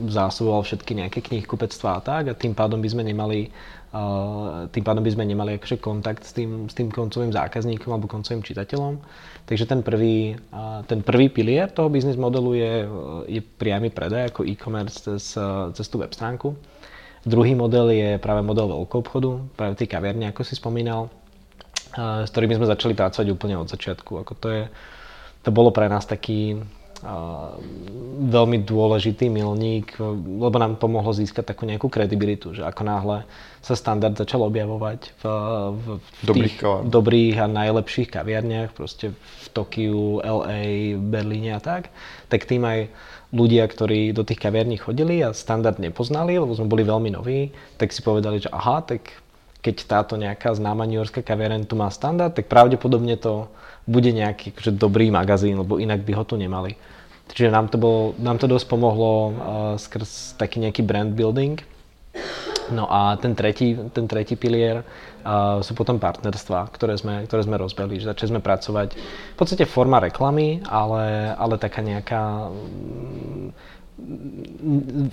zásoboval 0.06 0.62
všetky 0.62 0.94
nejaké 0.94 1.26
knihkupectvá 1.26 1.98
a 1.98 2.02
tak 2.06 2.24
a 2.30 2.38
tým 2.38 2.54
pádom 2.54 2.78
by 2.78 2.90
sme 2.94 3.02
nemali 3.10 3.50
tým 4.70 4.84
pádom 4.84 5.02
by 5.02 5.10
sme 5.16 5.26
nemali 5.26 5.58
akože 5.58 5.80
kontakt 5.80 6.22
s 6.28 6.36
tým, 6.36 6.68
s 6.70 6.76
tým 6.76 6.92
koncovým 6.92 7.32
zákazníkom 7.32 7.90
alebo 7.90 8.06
koncovým 8.12 8.44
čitateľom. 8.44 9.00
Takže 9.48 9.64
ten 9.66 9.80
prvý, 9.82 10.36
ten 10.86 11.00
prvý 11.02 11.32
pilier 11.32 11.72
toho 11.72 11.88
biznis 11.88 12.20
modelu 12.20 12.52
je, 12.54 12.74
je 13.32 13.42
priamy 13.42 13.90
predaj 13.90 14.36
ako 14.36 14.44
e-commerce 14.44 15.08
cez, 15.08 15.40
cez 15.74 15.86
tú 15.88 16.04
web 16.04 16.12
stránku. 16.12 16.54
Druhý 17.24 17.56
model 17.56 17.90
je 17.96 18.10
práve 18.20 18.44
model 18.44 18.70
veľkou 18.70 19.02
obchodu, 19.02 19.40
práve 19.56 19.80
tej 19.80 19.88
kaviarne, 19.88 20.30
ako 20.30 20.44
si 20.44 20.60
spomínal, 20.60 21.08
s 21.98 22.30
ktorými 22.30 22.60
sme 22.60 22.68
začali 22.68 22.94
pracovať 22.94 23.28
úplne 23.32 23.56
od 23.56 23.72
začiatku. 23.72 24.20
Ako 24.22 24.36
to 24.36 24.48
je, 24.52 24.64
to 25.44 25.50
bolo 25.54 25.70
pre 25.70 25.88
nás 25.90 26.06
taký 26.06 26.60
veľmi 28.18 28.66
dôležitý 28.66 29.30
milník, 29.30 29.94
lebo 30.26 30.58
nám 30.58 30.82
pomohlo 30.82 31.14
získať 31.14 31.54
takú 31.54 31.70
nejakú 31.70 31.94
kredibilitu, 31.94 32.58
že 32.58 32.66
ako 32.66 32.82
náhle 32.82 33.18
sa 33.62 33.78
standard 33.78 34.18
začal 34.18 34.42
objavovať 34.50 35.14
v, 35.22 35.24
v, 35.78 35.86
v 36.02 36.24
dobrých, 36.26 36.56
tých 36.58 36.90
dobrých 36.90 37.36
a 37.38 37.46
najlepších 37.46 38.10
kaviarniach, 38.10 38.74
proste 38.74 39.14
v 39.14 39.48
Tokiu, 39.54 40.26
LA, 40.26 40.98
Berlíne 40.98 41.54
a 41.54 41.62
tak, 41.62 41.94
tak 42.34 42.50
tým 42.50 42.66
aj 42.66 42.90
ľudia, 43.30 43.70
ktorí 43.70 44.16
do 44.16 44.26
tých 44.26 44.42
kaviarní 44.42 44.82
chodili 44.82 45.22
a 45.22 45.38
standard 45.38 45.78
nepoznali, 45.78 46.40
lebo 46.40 46.58
sme 46.58 46.72
boli 46.72 46.82
veľmi 46.82 47.14
noví, 47.14 47.54
tak 47.78 47.94
si 47.94 48.02
povedali, 48.02 48.42
že 48.42 48.50
aha, 48.50 48.82
tak 48.82 49.14
keď 49.62 49.76
táto 49.86 50.14
nejaká 50.18 50.56
známa 50.56 50.88
New 50.88 50.98
Yorkská 50.98 51.22
kaviareň 51.22 51.68
tu 51.68 51.76
má 51.78 51.92
standard, 51.92 52.34
tak 52.34 52.50
pravdepodobne 52.50 53.20
to 53.20 53.52
bude 53.88 54.12
nejaký 54.12 54.52
akože, 54.52 54.76
dobrý 54.76 55.08
magazín, 55.08 55.64
lebo 55.64 55.80
inak 55.80 56.04
by 56.04 56.12
ho 56.20 56.24
tu 56.28 56.36
nemali. 56.36 56.76
Čiže 57.32 57.52
nám 57.52 57.68
to, 57.68 57.80
bolo, 57.80 58.16
nám 58.20 58.38
to 58.40 58.48
dosť 58.48 58.68
pomohlo 58.68 59.12
uh, 59.12 59.32
skrz 59.80 60.36
taký 60.40 60.64
nejaký 60.64 60.84
brand 60.84 61.12
building. 61.16 61.60
No 62.68 62.88
a 62.92 63.16
ten 63.16 63.32
tretí, 63.32 63.80
ten 63.96 64.08
tretí 64.08 64.36
pilier 64.36 64.84
uh, 64.84 65.64
sú 65.64 65.72
potom 65.72 66.00
partnerstva, 66.00 66.68
ktoré 66.76 67.00
sme, 67.00 67.24
ktoré 67.28 67.48
sme 67.48 67.56
rozbehli. 67.56 68.04
Začali 68.04 68.36
sme 68.36 68.42
pracovať 68.44 68.90
v 69.00 69.38
podstate 69.40 69.64
forma 69.64 70.04
reklamy, 70.04 70.60
ale, 70.68 71.32
ale 71.36 71.56
taká 71.56 71.80
nejaká 71.80 72.52
mm, 72.52 73.48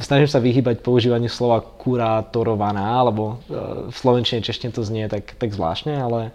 snažím 0.03 0.31
sa 0.31 0.43
vyhýbať 0.43 0.83
používaniu 0.83 1.31
slova 1.31 1.63
kurátorovaná, 1.63 3.07
lebo 3.07 3.39
uh, 3.39 3.87
v 3.91 3.95
slovenčine 3.95 4.43
češtine 4.43 4.75
to 4.75 4.83
znie 4.83 5.07
tak, 5.07 5.39
tak 5.39 5.55
zvláštne, 5.55 5.95
ale 5.95 6.35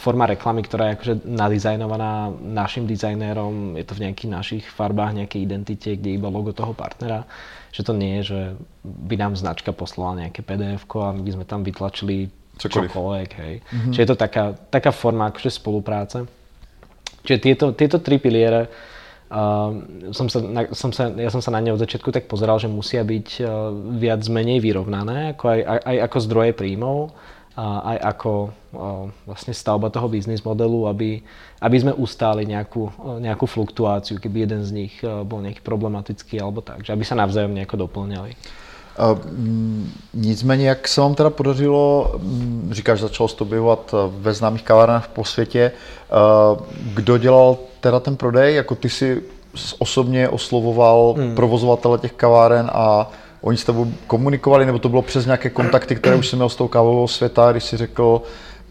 forma 0.00 0.24
reklamy, 0.24 0.64
ktorá 0.64 0.88
je 0.88 0.94
akože 0.96 1.14
nadizajnovaná 1.28 2.32
našim 2.40 2.88
dizajnérom, 2.88 3.76
je 3.76 3.84
to 3.84 3.92
v 3.92 4.08
nejakých 4.08 4.30
našich 4.32 4.64
farbách, 4.64 5.20
nejakej 5.20 5.44
identite, 5.44 5.90
kde 6.00 6.16
iba 6.16 6.32
logo 6.32 6.56
toho 6.56 6.72
partnera, 6.72 7.28
že 7.68 7.84
to 7.84 7.92
nie 7.92 8.20
je, 8.20 8.32
že 8.32 8.40
by 8.80 9.20
nám 9.20 9.36
značka 9.36 9.76
poslala 9.76 10.24
nejaké 10.24 10.40
pdf 10.40 10.88
a 10.96 11.12
my 11.12 11.20
by 11.20 11.30
sme 11.36 11.44
tam 11.44 11.60
vytlačili 11.60 12.32
Cokoliv. 12.56 12.88
čokoľvek, 12.88 13.30
hej. 13.44 13.54
Mm-hmm. 13.60 13.92
Čiže 13.92 14.02
je 14.06 14.08
to 14.08 14.16
taká, 14.16 14.56
taká 14.72 14.90
forma 14.96 15.28
akože 15.28 15.50
spolupráce. 15.52 16.24
Čiže 17.20 17.38
tieto, 17.42 17.66
tieto 17.76 18.00
tri 18.00 18.16
piliere, 18.16 18.64
uh, 19.28 19.76
som 20.08 20.32
sa, 20.32 20.40
na, 20.40 20.72
som 20.72 20.88
sa, 20.88 21.12
ja 21.12 21.28
som 21.28 21.44
sa 21.44 21.52
na 21.52 21.60
ne 21.60 21.74
od 21.74 21.82
začiatku 21.82 22.08
tak 22.14 22.32
pozeral, 22.32 22.56
že 22.56 22.72
musia 22.72 23.04
byť 23.04 23.28
uh, 23.44 23.48
viac 24.00 24.24
menej 24.24 24.64
vyrovnané, 24.64 25.36
ako 25.36 25.44
aj, 25.52 25.60
aj, 25.68 25.80
aj 25.84 25.96
ako 26.08 26.16
zdroje 26.32 26.52
príjmov 26.56 27.12
aj 27.58 27.98
ako 28.02 28.50
vlastne 29.26 29.54
stavba 29.54 29.90
toho 29.90 30.10
biznis 30.10 30.42
modelu, 30.42 30.90
aby, 30.90 31.22
aby 31.62 31.76
sme 31.78 31.94
ustáli 31.94 32.42
nejakú, 32.46 32.90
nejakú 33.22 33.46
fluktuáciu, 33.46 34.18
keby 34.18 34.50
jeden 34.50 34.62
z 34.66 34.70
nich 34.74 34.94
bol 35.02 35.38
nejaký 35.38 35.62
problematický 35.62 36.42
alebo 36.42 36.66
tak, 36.66 36.82
že 36.82 36.90
aby 36.90 37.06
sa 37.06 37.14
navzájom 37.14 37.54
nejako 37.54 37.86
doplňali. 37.86 38.34
Uh, 38.94 39.18
nicméně, 40.14 40.68
jak 40.68 40.88
se 40.88 41.00
vám 41.00 41.14
teda 41.14 41.30
podařilo, 41.30 42.14
říkáš, 42.70 43.00
začal 43.00 43.28
to 43.28 43.44
objevovat 43.44 43.94
ve 44.18 44.34
známých 44.34 44.62
kavárnách 44.62 45.08
po 45.08 45.24
světě, 45.24 45.72
uh, 45.72 46.62
kdo 46.94 47.18
dělal 47.18 47.56
teda 47.80 48.00
ten 48.00 48.16
prodej, 48.16 48.54
jako 48.54 48.74
ty 48.74 48.88
si 48.88 49.22
osobně 49.78 50.28
oslovoval 50.28 51.14
hmm. 51.18 51.34
provozovatele 51.34 51.98
těch 51.98 52.12
kaváren 52.12 52.70
a 52.74 53.10
oni 53.44 53.56
s 53.56 53.64
tebou 53.64 53.92
komunikovali, 54.06 54.66
nebo 54.66 54.78
to 54.78 54.88
bylo 54.88 55.02
přes 55.02 55.26
nějaké 55.26 55.50
kontakty, 55.50 55.96
které 55.96 56.16
už 56.16 56.28
jsem 56.28 56.38
měl 56.38 56.48
z 56.48 56.56
toho 56.56 56.68
kávového 56.68 57.08
světa, 57.08 57.52
když 57.52 57.64
si 57.64 57.76
řekl, 57.76 58.22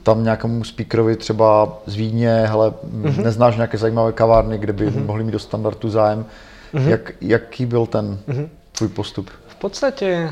tam 0.04 0.24
nějakému 0.24 0.64
speakerovi 0.64 1.16
třeba 1.16 1.78
z 1.86 1.96
Vídně, 1.96 2.46
hele, 2.48 2.70
mm-hmm. 2.70 3.24
neznáš 3.24 3.56
nějaké 3.56 3.78
zajímavé 3.78 4.12
kavárny, 4.12 4.58
kde 4.58 4.74
by 4.74 4.88
mm-hmm. 4.88 5.06
mohli 5.06 5.24
mít 5.24 5.32
do 5.32 5.40
standardu 5.40 5.90
zájem. 5.90 6.26
Mm-hmm. 6.74 6.88
Jak, 6.88 7.12
jaký 7.22 7.66
byl 7.66 7.86
ten 7.86 8.20
mm-hmm. 8.28 8.50
tvůj 8.72 8.90
postup? 8.90 9.30
V 9.48 9.56
podstatě 9.56 10.32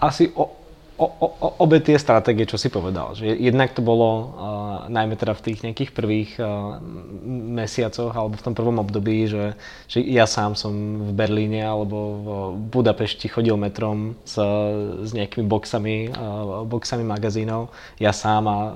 asi 0.00 0.30
o, 0.34 0.55
o, 0.96 1.06
o, 1.06 1.28
obe 1.60 1.80
tie 1.84 2.00
stratégie, 2.00 2.48
čo 2.48 2.56
si 2.56 2.72
povedal. 2.72 3.12
Že 3.12 3.36
jednak 3.36 3.76
to 3.76 3.84
bolo 3.84 4.08
uh, 4.08 4.24
najmä 4.88 5.16
teda 5.16 5.36
v 5.36 5.44
tých 5.44 5.58
nejakých 5.62 5.90
prvých 5.92 6.30
uh, 6.40 6.80
mesiacoch 7.28 8.16
alebo 8.16 8.40
v 8.40 8.44
tom 8.44 8.54
prvom 8.56 8.80
období, 8.80 9.28
že, 9.28 9.52
že 9.86 10.00
ja 10.00 10.24
sám 10.24 10.56
som 10.56 10.72
v 11.04 11.10
Berlíne 11.12 11.64
alebo 11.64 11.96
v 12.16 12.28
Budapešti 12.72 13.28
chodil 13.28 13.54
metrom 13.60 14.16
s, 14.24 14.40
s 15.04 15.10
nejakými 15.12 15.44
boxami, 15.44 16.10
uh, 16.10 16.64
boxami 16.64 17.04
magazínov. 17.04 17.68
Ja 18.00 18.16
sám 18.16 18.48
a 18.48 18.56
uh, 18.56 18.70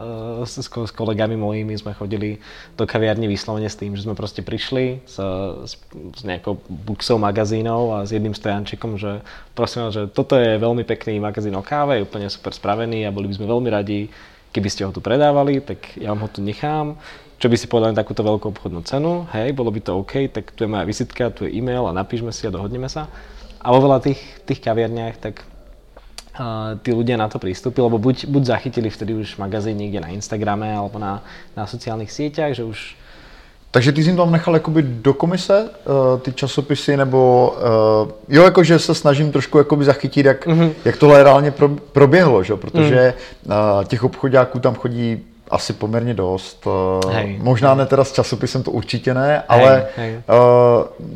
s, 0.44 0.60
s 0.60 0.92
kolegami 0.92 1.40
mojimi 1.40 1.72
sme 1.80 1.96
chodili 1.96 2.36
do 2.76 2.84
kaviarní 2.84 3.26
vyslovene 3.32 3.68
s 3.68 3.80
tým, 3.80 3.96
že 3.96 4.04
sme 4.04 4.12
proste 4.12 4.44
prišli 4.44 5.08
s, 5.08 5.16
s, 5.64 5.72
s 6.16 6.22
nejakou 6.22 6.60
boxou 6.68 7.16
magazínov 7.16 7.96
a 7.96 7.98
s 8.04 8.12
jedným 8.12 8.36
stojančikom, 8.36 9.00
že 9.00 9.24
prosím 9.61 9.93
že 9.93 10.09
toto 10.09 10.40
je 10.40 10.57
veľmi 10.57 10.88
pekný 10.88 11.21
magazín 11.21 11.52
o 11.52 11.61
káve, 11.61 12.00
úplne 12.00 12.33
super 12.33 12.57
spravený 12.57 13.05
a 13.05 13.12
boli 13.12 13.29
by 13.29 13.37
sme 13.37 13.47
veľmi 13.52 13.69
radi, 13.69 14.09
keby 14.57 14.69
ste 14.73 14.88
ho 14.88 14.90
tu 14.90 15.05
predávali, 15.05 15.61
tak 15.61 16.00
ja 16.00 16.17
vám 16.17 16.25
ho 16.25 16.29
tu 16.33 16.40
nechám. 16.40 16.97
Čo 17.37 17.52
by 17.52 17.57
si 17.61 17.69
povedali 17.69 17.93
takúto 17.93 18.25
veľkú 18.25 18.52
obchodnú 18.57 18.81
cenu, 18.88 19.29
hej, 19.37 19.52
bolo 19.52 19.69
by 19.69 19.81
to 19.85 20.00
OK, 20.00 20.33
tak 20.33 20.57
tu 20.57 20.64
je 20.64 20.69
moja 20.69 20.88
vizitka, 20.88 21.33
tu 21.33 21.45
je 21.45 21.52
e-mail 21.52 21.85
a 21.88 21.93
napíšme 21.93 22.33
si 22.33 22.49
a 22.49 22.52
dohodneme 22.52 22.88
sa. 22.88 23.12
A 23.61 23.69
vo 23.69 23.85
veľa 23.85 24.00
tých, 24.00 24.21
tých 24.49 24.61
kaviarniach 24.64 25.21
tak 25.21 25.45
uh, 26.37 26.81
tí 26.81 26.97
ľudia 26.97 27.21
na 27.21 27.29
to 27.29 27.37
pristúpili, 27.37 27.85
lebo 27.85 28.00
buď, 28.00 28.29
buď 28.29 28.43
zachytili 28.45 28.88
vtedy 28.88 29.12
už 29.12 29.37
magazín 29.37 29.76
niekde 29.76 30.00
na 30.00 30.12
Instagrame 30.12 30.73
alebo 30.73 30.97
na, 30.97 31.21
na 31.52 31.69
sociálnych 31.69 32.12
sieťach, 32.12 32.57
že 32.57 32.64
už 32.64 32.97
takže 33.70 33.92
ty 33.92 34.02
jsi 34.02 34.08
jim 34.08 34.16
tam 34.16 34.32
nechal 34.32 34.54
jakoby 34.54 34.82
do 34.82 35.14
komise 35.14 35.62
uh, 35.62 36.20
ty 36.20 36.32
časopisy, 36.32 36.96
nebo 36.96 37.52
uh, 38.04 38.10
jo, 38.28 38.42
jakože 38.42 38.78
se 38.78 38.94
snažím 38.94 39.32
trošku 39.32 39.58
jakoby 39.58 39.84
zachytit, 39.84 40.26
jak, 40.26 40.46
mm-hmm. 40.46 40.70
jak 40.84 40.96
tohle 40.96 41.22
reálně 41.22 41.50
pro, 41.50 41.68
proběhlo, 41.68 42.42
že? 42.42 42.56
protože 42.56 43.14
mm. 43.46 43.52
uh, 43.52 43.84
těch 43.84 44.04
obchodáků 44.04 44.58
tam 44.58 44.74
chodí 44.74 45.22
asi 45.50 45.72
poměrně 45.72 46.14
dost. 46.14 46.66
Hej. 47.10 47.38
Možná 47.42 47.74
ne 47.74 47.86
teda 47.86 48.04
s 48.04 48.12
časopisem, 48.12 48.62
to 48.62 48.70
určitě 48.70 49.14
ne, 49.14 49.42
ale 49.48 49.86
hej, 49.96 50.12
hej. 50.12 50.22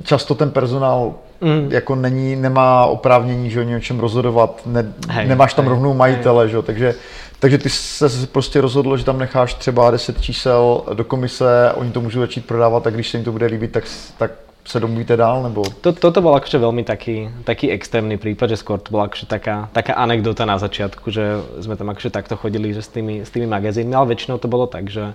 Často 0.03 0.35
ten 0.35 0.51
personál 0.51 1.15
mm. 1.45 1.69
jako 1.73 1.95
není, 1.95 2.37
nemá 2.37 2.87
oprávnění, 2.87 3.51
že 3.51 3.61
o 3.61 3.63
něčem 3.63 4.01
rozhodovat, 4.01 4.63
ne, 4.67 4.93
hej, 5.09 5.29
nemáš 5.29 5.55
tam 5.55 5.65
hej, 5.65 5.71
rovnou 5.71 5.95
majitele, 5.95 6.45
hej. 6.45 6.51
že? 6.51 6.63
takže 6.63 6.95
takže 7.39 7.59
ty 7.59 7.71
se 7.71 8.27
prostě 8.33 8.61
rozhodl, 8.61 8.97
že 8.97 9.05
tam 9.05 9.19
necháš 9.19 9.55
třeba 9.55 9.91
10 9.91 10.21
čísel 10.21 10.83
do 10.95 11.05
komise, 11.05 11.73
oni 11.75 11.91
to 11.93 12.01
můžou 12.01 12.21
začít 12.21 12.47
prodávat 12.47 12.87
a 12.87 12.91
když 12.91 13.11
se 13.11 13.17
jim 13.17 13.25
to 13.25 13.33
bude 13.33 13.47
líbit, 13.47 13.73
tak, 13.73 13.85
tak 14.19 14.31
sa 14.65 14.81
domluvíte 14.81 15.17
dál? 15.17 15.45
Nebo... 15.45 15.61
To, 15.85 15.93
toto 15.93 16.25
bol 16.25 16.33
akože 16.41 16.57
veľmi 16.57 16.83
taký, 16.89 17.29
taký 17.45 17.69
extrémny 17.69 18.17
prípad, 18.17 18.57
že 18.57 18.61
skôr 18.65 18.81
to 18.81 18.89
bola 18.89 19.13
akože 19.13 19.29
taká, 19.29 19.69
taká 19.77 19.93
anekdota 19.93 20.49
na 20.49 20.57
začiatku, 20.57 21.13
že 21.13 21.45
sme 21.61 21.77
tam 21.77 21.93
akože 21.93 22.09
takto 22.09 22.41
chodili 22.41 22.73
že 22.73 22.81
s, 22.81 22.89
tými, 22.89 23.23
s 23.23 23.31
tými 23.31 23.45
magazínmi, 23.45 23.93
ale 23.93 24.17
väčšinou 24.17 24.41
to 24.41 24.49
bolo 24.49 24.65
tak, 24.65 24.89
že 24.89 25.13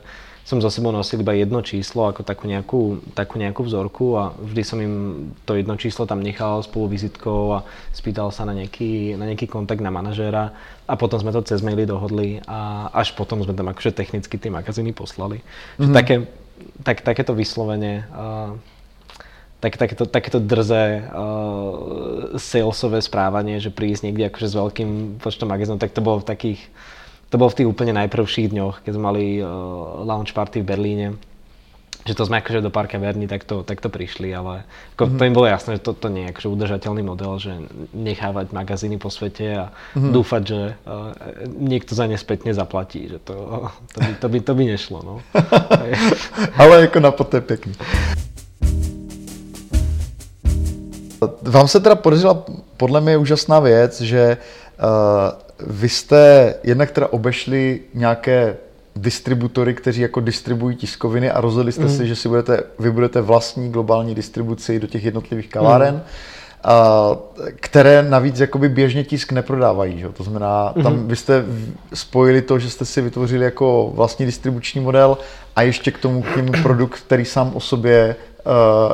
som 0.50 0.58
za 0.58 0.74
sebou 0.74 0.90
nosil 0.90 1.22
iba 1.22 1.38
jedno 1.38 1.62
číslo 1.62 2.10
ako 2.10 2.26
takú 2.26 2.50
nejakú, 2.50 3.06
takú 3.14 3.38
nejakú 3.38 3.62
vzorku 3.62 4.18
a 4.18 4.34
vždy 4.34 4.62
som 4.66 4.82
im 4.82 4.94
to 5.46 5.54
jedno 5.54 5.78
číslo 5.78 6.10
tam 6.10 6.26
nechal 6.26 6.66
spolu 6.66 6.90
vizitkou 6.90 7.62
a 7.62 7.70
spýtal 7.94 8.34
sa 8.34 8.50
na 8.50 8.58
nejaký, 8.58 9.14
na 9.14 9.30
nejaký 9.30 9.46
kontakt 9.46 9.78
na 9.78 9.94
manažéra 9.94 10.58
a 10.90 10.94
potom 10.98 11.22
sme 11.22 11.30
to 11.30 11.46
cez 11.46 11.62
maily 11.62 11.86
dohodli 11.86 12.42
a 12.50 12.90
až 12.90 13.14
potom 13.14 13.46
sme 13.46 13.54
tam 13.54 13.70
akože 13.70 13.94
technicky 13.94 14.42
tie 14.42 14.50
magazíny 14.50 14.90
poslali. 14.90 15.46
Mm-hmm. 15.78 15.94
Také, 15.94 16.16
tak, 16.82 17.06
takéto 17.06 17.38
vyslovene 17.38 18.10
uh, 18.10 18.58
tak, 19.62 19.78
takéto, 19.78 20.10
takéto 20.10 20.42
drze 20.42 21.14
uh, 21.14 22.42
salesové 22.42 23.06
správanie, 23.06 23.62
že 23.62 23.70
prísť 23.70 24.10
niekde 24.10 24.34
akože 24.34 24.48
s 24.50 24.56
veľkým 24.58 24.90
počtom 25.22 25.46
magazínov, 25.46 25.78
tak 25.78 25.94
to 25.94 26.02
bolo 26.02 26.26
v 26.26 26.30
takých 26.34 26.60
to 27.30 27.38
bolo 27.38 27.54
v 27.54 27.58
tých 27.62 27.70
úplne 27.70 27.94
najprvších 27.94 28.50
dňoch, 28.50 28.76
keď 28.82 28.92
sme 28.98 29.04
mali 29.06 29.24
uh, 29.38 29.48
launch 30.02 30.34
party 30.34 30.66
v 30.66 30.70
Berlíne, 30.70 31.08
že 32.10 32.18
to 32.18 32.26
sme 32.26 32.42
akože 32.42 32.66
do 32.66 32.74
pár 32.74 32.90
kaverní 32.90 33.30
takto, 33.30 33.62
takto 33.62 33.94
prišli, 33.94 34.34
ale 34.34 34.66
ako, 34.98 35.04
mm-hmm. 35.06 35.20
to 35.20 35.28
im 35.30 35.36
bolo 35.38 35.46
jasné, 35.46 35.72
že 35.78 35.86
to, 35.86 35.94
to 35.94 36.10
nie 36.10 36.26
je 36.26 36.32
akože 36.34 36.50
udržateľný 36.50 37.04
model, 37.06 37.38
že 37.38 37.54
nechávať 37.94 38.50
magazíny 38.50 38.98
po 38.98 39.14
svete 39.14 39.46
a 39.62 39.66
mm-hmm. 39.70 40.10
dúfať, 40.10 40.42
že 40.42 40.60
uh, 40.90 41.14
niekto 41.54 41.94
za 41.94 42.10
ne 42.10 42.18
spätne 42.18 42.50
zaplatí, 42.50 43.06
že 43.06 43.22
to, 43.22 43.70
to, 43.94 44.00
by, 44.02 44.12
to, 44.18 44.26
by, 44.26 44.38
to 44.42 44.54
by 44.58 44.64
nešlo. 44.66 44.98
No. 45.06 45.16
ale 46.62 46.90
ako 46.90 46.98
na 46.98 47.12
to 47.14 47.30
je 47.30 47.44
pekný. 47.46 47.74
Vám 51.44 51.68
se 51.68 51.80
teda 51.80 51.96
podařila 51.96 52.44
podle 52.78 53.02
mě 53.02 53.18
úžasná 53.18 53.60
věc, 53.60 54.02
že 54.02 54.38
uh, 54.80 55.49
vy 55.68 55.90
jste 55.90 56.56
jednak 56.64 56.92
teda 56.92 57.08
obešli 57.08 57.80
nějaké 57.94 58.58
distributory, 58.96 59.74
kteří 59.74 60.02
jako 60.02 60.20
distribuují 60.20 60.76
tiskoviny 60.76 61.32
a 61.32 61.42
rozhodli 61.42 61.72
jste 61.72 61.84
mm. 61.84 61.90
si, 61.90 62.08
že 62.08 62.16
si 62.16 62.30
budete, 62.30 62.64
vy 62.80 62.92
budete 62.92 63.22
vlastní 63.22 63.72
globální 63.72 64.16
distribuci 64.16 64.80
do 64.80 64.88
těch 64.88 65.04
jednotlivých 65.04 65.50
kaváren. 65.50 65.94
Mm. 65.94 66.02
A, 66.64 67.18
které 67.56 68.04
navíc 68.04 68.40
jakoby 68.40 68.70
běžně 68.70 69.04
tisk 69.04 69.32
neprodávají. 69.32 70.00
Že? 70.00 70.10
To 70.10 70.24
znamená, 70.24 70.74
tam 70.84 70.94
mm. 70.94 71.08
vy 71.08 71.16
jste 71.16 71.46
spojili 71.94 72.42
to, 72.42 72.60
že 72.60 72.70
jste 72.70 72.86
si 72.86 73.02
vytvořili 73.02 73.46
jako 73.46 73.92
vlastní 73.96 74.26
distribuční 74.26 74.82
model 74.82 75.18
a 75.56 75.62
ještě 75.62 75.92
k 75.92 75.98
tomu 75.98 76.22
k 76.22 76.36
němu 76.36 76.52
produkt, 76.64 77.00
který 77.00 77.26
sám 77.26 77.52
o 77.54 77.60
sobě 77.60 78.16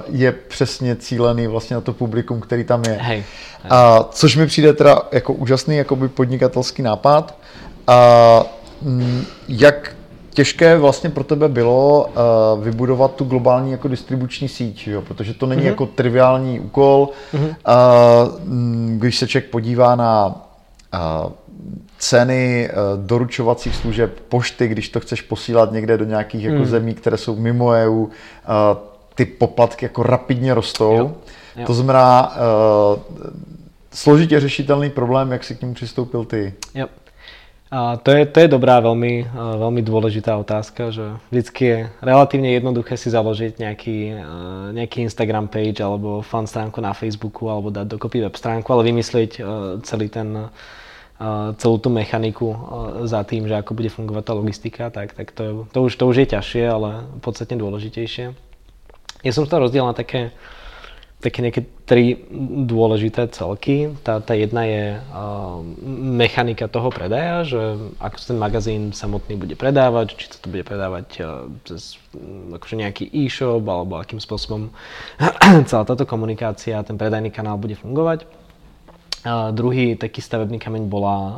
je 0.07 0.31
přesně 0.31 0.95
cílený 0.95 1.47
vlastně 1.47 1.75
na 1.75 1.81
to 1.81 1.93
publikum, 1.93 2.41
který 2.41 2.63
tam 2.63 2.83
je. 2.83 2.97
Hej. 3.01 3.23
A, 3.69 4.03
což 4.11 4.35
mi 4.35 4.47
přijde 4.47 4.73
teda 4.73 5.01
jako 5.11 5.33
úžasný 5.33 5.77
jakoby 5.77 6.07
podnikatelský 6.07 6.81
nápad. 6.81 7.37
A, 7.87 8.43
m, 8.85 9.25
jak 9.47 9.95
těžké 10.35 10.77
vlastně 10.77 11.09
pro 11.09 11.23
tebe 11.23 11.49
bylo 11.49 12.05
uh, 12.55 12.63
vybudovat 12.63 13.15
tu 13.15 13.23
globální 13.23 13.71
jako 13.71 13.87
distribuční 13.87 14.47
síť, 14.47 14.87
jo? 14.87 15.01
protože 15.01 15.33
to 15.33 15.45
není 15.45 15.61
mm-hmm. 15.61 15.65
jako 15.65 15.85
triviální 15.85 16.59
úkol. 16.59 17.09
Mm-hmm. 17.33 17.45
Uh, 17.47 18.97
když 18.97 19.17
se 19.17 19.27
člověk 19.27 19.51
podívá 19.51 19.95
na 19.95 20.25
uh, 20.93 21.31
ceny 21.97 22.69
uh, 22.69 23.05
doručovacích 23.05 23.75
služeb 23.75 24.19
pošty, 24.29 24.67
když 24.67 24.89
to 24.89 24.99
chceš 24.99 25.21
posílat 25.21 25.71
někde 25.71 25.97
do 25.97 26.05
nějakých 26.05 26.43
jako 26.43 26.57
mm. 26.57 26.65
zemí, 26.65 26.93
které 26.93 27.17
jsou 27.17 27.35
mimo 27.35 27.67
EU, 27.67 27.91
uh, 27.91 28.09
ty 29.15 29.25
poplatky 29.25 29.85
jako 29.85 30.03
rapidně 30.03 30.53
rostou. 30.53 30.97
Jo. 30.97 31.11
Jo. 31.55 31.65
To 31.65 31.73
znamená, 31.73 32.35
uh, 32.35 32.99
složitě 33.93 34.39
řešitelný 34.39 34.89
problém, 34.89 35.31
jak 35.31 35.43
si 35.43 35.55
k 35.55 35.61
němu 35.61 35.73
přistoupil 35.73 36.25
ty. 36.25 36.53
Jo. 36.75 36.87
A 37.71 37.97
to, 37.97 38.11
je, 38.11 38.25
to 38.29 38.39
je 38.39 38.47
dobrá, 38.47 38.77
veľmi, 38.79 39.25
veľmi 39.35 39.81
dôležitá 39.81 40.37
otázka, 40.37 40.93
že 40.93 41.17
vždycky 41.33 41.63
je 41.65 41.77
relatívne 41.97 42.53
jednoduché 42.53 42.93
si 42.93 43.09
založiť 43.09 43.57
nejaký, 43.57 43.97
nejaký 44.71 45.01
Instagram 45.01 45.49
page 45.49 45.81
alebo 45.81 46.21
fan 46.21 46.45
stránku 46.45 46.77
na 46.79 46.93
Facebooku 46.93 47.49
alebo 47.49 47.73
dať 47.73 47.97
dokopy 47.97 48.21
web 48.21 48.35
stránku, 48.37 48.69
ale 48.69 48.93
vymyslieť 48.93 49.41
celý 49.81 50.07
ten, 50.13 50.53
celú 51.57 51.75
tú 51.81 51.89
mechaniku 51.89 52.53
za 53.09 53.25
tým, 53.25 53.49
že 53.49 53.57
ako 53.57 53.73
bude 53.73 53.89
fungovať 53.89 54.23
tá 54.23 54.33
logistika, 54.37 54.83
tak, 54.93 55.17
tak 55.17 55.33
to, 55.33 55.41
je, 55.41 55.51
to, 55.73 55.79
už, 55.89 55.91
to 55.97 56.05
už 56.05 56.15
je 56.21 56.27
ťažšie, 56.37 56.63
ale 56.69 56.89
podstatne 57.19 57.57
dôležitejšie. 57.59 58.44
Ja 59.25 59.33
som 59.33 59.49
to 59.49 59.57
rozdiel 59.57 59.83
na 59.83 59.97
také 59.97 60.31
také 61.25 61.41
nejaké 61.41 61.65
tri 61.89 62.21
dôležité 62.69 63.25
celky. 63.33 63.89
Tá, 64.05 64.21
tá 64.21 64.37
jedna 64.37 64.61
je 64.69 64.83
uh, 65.01 65.57
mechanika 65.89 66.69
toho 66.69 66.93
predaja, 66.93 67.41
že 67.41 67.61
ako 67.97 68.15
ten 68.21 68.37
magazín 68.37 68.93
samotný 68.93 69.33
bude 69.33 69.57
predávať, 69.57 70.13
či 70.13 70.25
sa 70.29 70.37
to 70.37 70.53
bude 70.53 70.61
predávať 70.61 71.07
uh, 71.25 71.49
cez 71.65 71.97
akože 72.53 72.75
nejaký 72.77 73.09
e-shop, 73.09 73.65
alebo 73.65 73.97
akým 73.97 74.21
spôsobom 74.21 74.69
celá 75.69 75.83
táto 75.87 76.05
komunikácia, 76.05 76.85
ten 76.85 76.99
predajný 76.99 77.33
kanál 77.33 77.57
bude 77.57 77.73
fungovať. 77.73 78.29
Uh, 79.25 79.49
druhý 79.49 79.97
taký 79.97 80.21
stavebný 80.21 80.61
kameň 80.61 80.85
bola, 80.85 81.17
uh, 81.17 81.33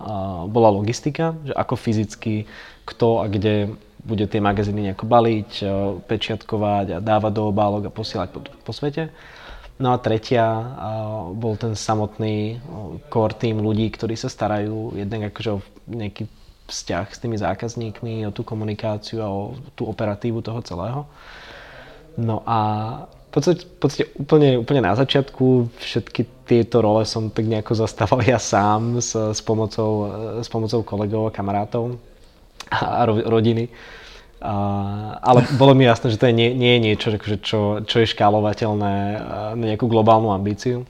bola 0.52 0.68
logistika, 0.68 1.32
že 1.48 1.56
ako 1.56 1.80
fyzicky 1.80 2.44
kto 2.84 3.24
a 3.24 3.32
kde 3.32 3.72
bude 4.08 4.24
tie 4.32 4.40
magazíny 4.40 4.88
nejako 4.90 5.06
baliť, 5.06 5.52
pečiatkovať 6.08 6.98
a 6.98 7.04
dávať 7.04 7.32
do 7.36 7.44
obálok 7.52 7.92
a 7.92 7.94
posielať 7.94 8.30
po, 8.32 8.40
po 8.42 8.72
svete. 8.72 9.12
No 9.78 9.94
a 9.94 10.02
tretia 10.02 10.48
bol 11.38 11.54
ten 11.60 11.78
samotný 11.78 12.58
core 13.14 13.38
tým 13.38 13.62
ľudí, 13.62 13.86
ktorí 13.94 14.18
sa 14.18 14.32
starajú 14.32 14.98
jednak 14.98 15.30
akože 15.30 15.50
o 15.54 15.60
nejaký 15.86 16.26
vzťah 16.66 17.06
s 17.14 17.22
tými 17.22 17.38
zákazníkmi, 17.38 18.26
o 18.26 18.34
tú 18.34 18.42
komunikáciu 18.42 19.22
a 19.22 19.30
o 19.30 19.54
tú 19.78 19.86
operatívu 19.86 20.42
toho 20.42 20.60
celého. 20.66 21.06
No 22.18 22.42
a 22.50 22.60
v 23.06 23.32
podstate, 23.32 23.70
v 23.70 23.78
podstate 23.78 24.06
úplne, 24.18 24.58
úplne 24.58 24.82
na 24.82 24.98
začiatku 24.98 25.70
všetky 25.78 26.48
tieto 26.50 26.82
role 26.82 27.06
som 27.06 27.30
tak 27.30 27.46
nejako 27.46 27.78
zastával 27.78 28.26
ja 28.26 28.42
sám 28.42 28.98
s, 28.98 29.14
s, 29.14 29.40
pomocou, 29.46 30.10
s 30.42 30.50
pomocou 30.50 30.82
kolegov 30.82 31.30
a 31.30 31.36
kamarátov. 31.36 32.02
A 32.72 33.06
rodiny. 33.06 33.70
A, 34.38 34.54
ale 35.18 35.50
bolo 35.58 35.74
mi 35.74 35.90
jasné, 35.90 36.14
že 36.14 36.22
to 36.22 36.30
nie, 36.30 36.54
nie 36.54 36.78
je 36.78 36.80
niečo, 36.80 37.08
že, 37.10 37.20
čo, 37.42 37.82
čo 37.82 37.96
je 38.04 38.12
škálovateľné 38.14 38.96
na 39.58 39.66
nejakú 39.74 39.90
globálnu 39.90 40.30
ambíciu. 40.30 40.86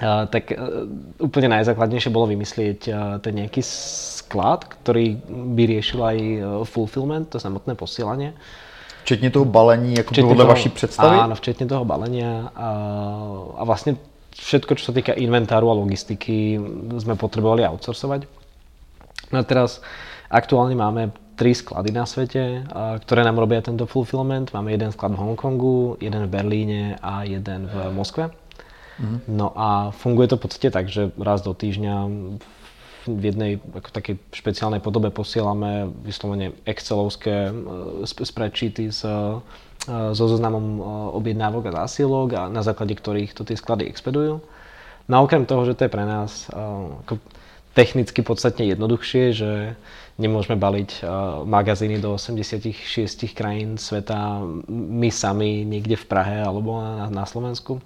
A, 0.00 0.24
tak 0.30 0.54
a, 0.54 0.88
úplne 1.20 1.52
najzákladnejšie 1.60 2.08
bolo 2.08 2.30
vymyslieť 2.32 2.80
ten 3.20 3.34
nejaký 3.36 3.60
sklad, 3.60 4.64
ktorý 4.64 5.20
by 5.28 5.62
riešil 5.68 6.00
aj 6.00 6.18
fulfillment, 6.68 7.28
to 7.32 7.42
samotné 7.42 7.76
posielanie. 7.76 8.32
Včetne 9.08 9.32
toho 9.32 9.48
balení, 9.48 9.96
ako 9.96 10.12
včetne 10.12 10.32
podľa 10.36 10.48
vaší 10.52 10.68
predstavy? 10.68 11.16
Áno, 11.16 11.32
včetne 11.32 11.64
toho 11.64 11.84
balenia 11.88 12.52
a, 12.52 12.70
a 13.56 13.62
vlastne 13.64 13.96
všetko, 14.36 14.76
čo 14.76 14.88
sa 14.88 14.92
týka 14.92 15.16
inventáru 15.16 15.66
a 15.72 15.74
logistiky, 15.80 16.60
sme 17.00 17.16
potrebovali 17.16 17.64
outsourcovať. 17.64 18.28
No 19.32 19.40
a 19.40 19.44
teraz 19.48 19.80
aktuálne 20.28 20.76
máme 20.76 21.10
tri 21.38 21.54
sklady 21.54 21.94
na 21.94 22.02
svete, 22.02 22.66
ktoré 23.06 23.22
nám 23.22 23.38
robia 23.38 23.62
tento 23.62 23.86
fulfillment. 23.86 24.50
Máme 24.50 24.74
jeden 24.74 24.90
sklad 24.90 25.14
v 25.14 25.22
Hongkongu, 25.22 26.02
jeden 26.02 26.26
v 26.26 26.30
Berlíne 26.30 26.82
a 26.98 27.22
jeden 27.22 27.70
v 27.70 27.94
Moskve. 27.94 28.34
Mm-hmm. 28.98 29.20
No 29.30 29.54
a 29.54 29.94
funguje 29.94 30.26
to 30.26 30.36
v 30.36 30.42
podstate 30.42 30.74
tak, 30.74 30.90
že 30.90 31.14
raz 31.14 31.46
do 31.46 31.54
týždňa 31.54 31.94
v 33.08 33.22
jednej 33.24 33.52
ako 33.62 33.88
takej 33.88 34.14
špeciálnej 34.34 34.84
podobe 34.84 35.08
posielame 35.08 35.88
vyslovene 36.04 36.52
excelovské 36.68 37.48
e, 37.48 37.52
spreadsheety 38.04 38.92
s, 38.92 39.00
e, 39.06 39.40
so 39.88 40.24
zoznamom 40.28 40.66
e, 40.76 40.80
objednávok 41.16 41.72
a 41.72 41.76
zásielok 41.84 42.28
a 42.36 42.42
na 42.52 42.60
základe 42.60 42.92
ktorých 42.92 43.32
to 43.32 43.48
tie 43.48 43.56
sklady 43.56 43.88
expedujú. 43.88 44.44
No 45.08 45.12
a 45.16 45.24
okrem 45.24 45.48
toho, 45.48 45.64
že 45.64 45.72
to 45.72 45.88
je 45.88 45.94
pre 45.94 46.04
nás 46.04 46.52
ako 46.52 47.16
technicky 47.78 48.26
podstatne 48.26 48.66
jednoduchšie, 48.74 49.24
že 49.38 49.78
nemôžeme 50.18 50.58
baliť 50.58 50.90
uh, 51.06 51.46
magazíny 51.46 52.02
do 52.02 52.18
86 52.18 52.74
krajín 53.38 53.78
sveta 53.78 54.42
my 54.66 55.06
sami 55.14 55.62
niekde 55.62 55.94
v 55.94 56.08
Prahe 56.10 56.42
alebo 56.42 56.82
na, 57.06 57.22
Slovensku. 57.22 57.78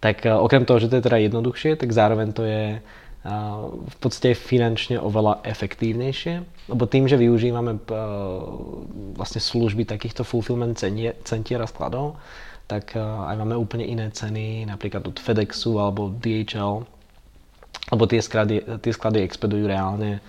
Tak 0.00 0.24
uh, 0.24 0.40
okrem 0.40 0.64
toho, 0.64 0.80
že 0.80 0.88
to 0.88 0.96
je 0.96 1.04
teda 1.04 1.20
jednoduchšie, 1.20 1.76
tak 1.76 1.92
zároveň 1.92 2.32
to 2.32 2.48
je 2.48 2.80
uh, 2.80 3.60
v 3.76 3.96
podstate 4.00 4.32
finančne 4.32 4.96
oveľa 4.96 5.44
efektívnejšie, 5.44 6.40
lebo 6.72 6.88
tým, 6.88 7.04
že 7.04 7.20
využívame 7.20 7.76
vlastne 9.20 9.44
služby 9.44 9.84
takýchto 9.84 10.24
fulfillment 10.24 10.80
centier 11.28 11.60
a 11.60 11.68
skladov, 11.68 12.16
tak 12.64 12.96
aj 12.96 13.36
máme 13.36 13.52
úplne 13.52 13.84
iné 13.84 14.08
ceny, 14.08 14.64
napríklad 14.64 15.04
od 15.04 15.20
FedExu 15.20 15.76
alebo 15.76 16.08
DHL, 16.08 16.88
lebo 17.92 18.08
tie 18.08 18.24
sklady, 18.24 18.80
tie 18.80 18.92
sklady 18.96 19.20
expedujú 19.20 19.68
reálne 19.68 20.24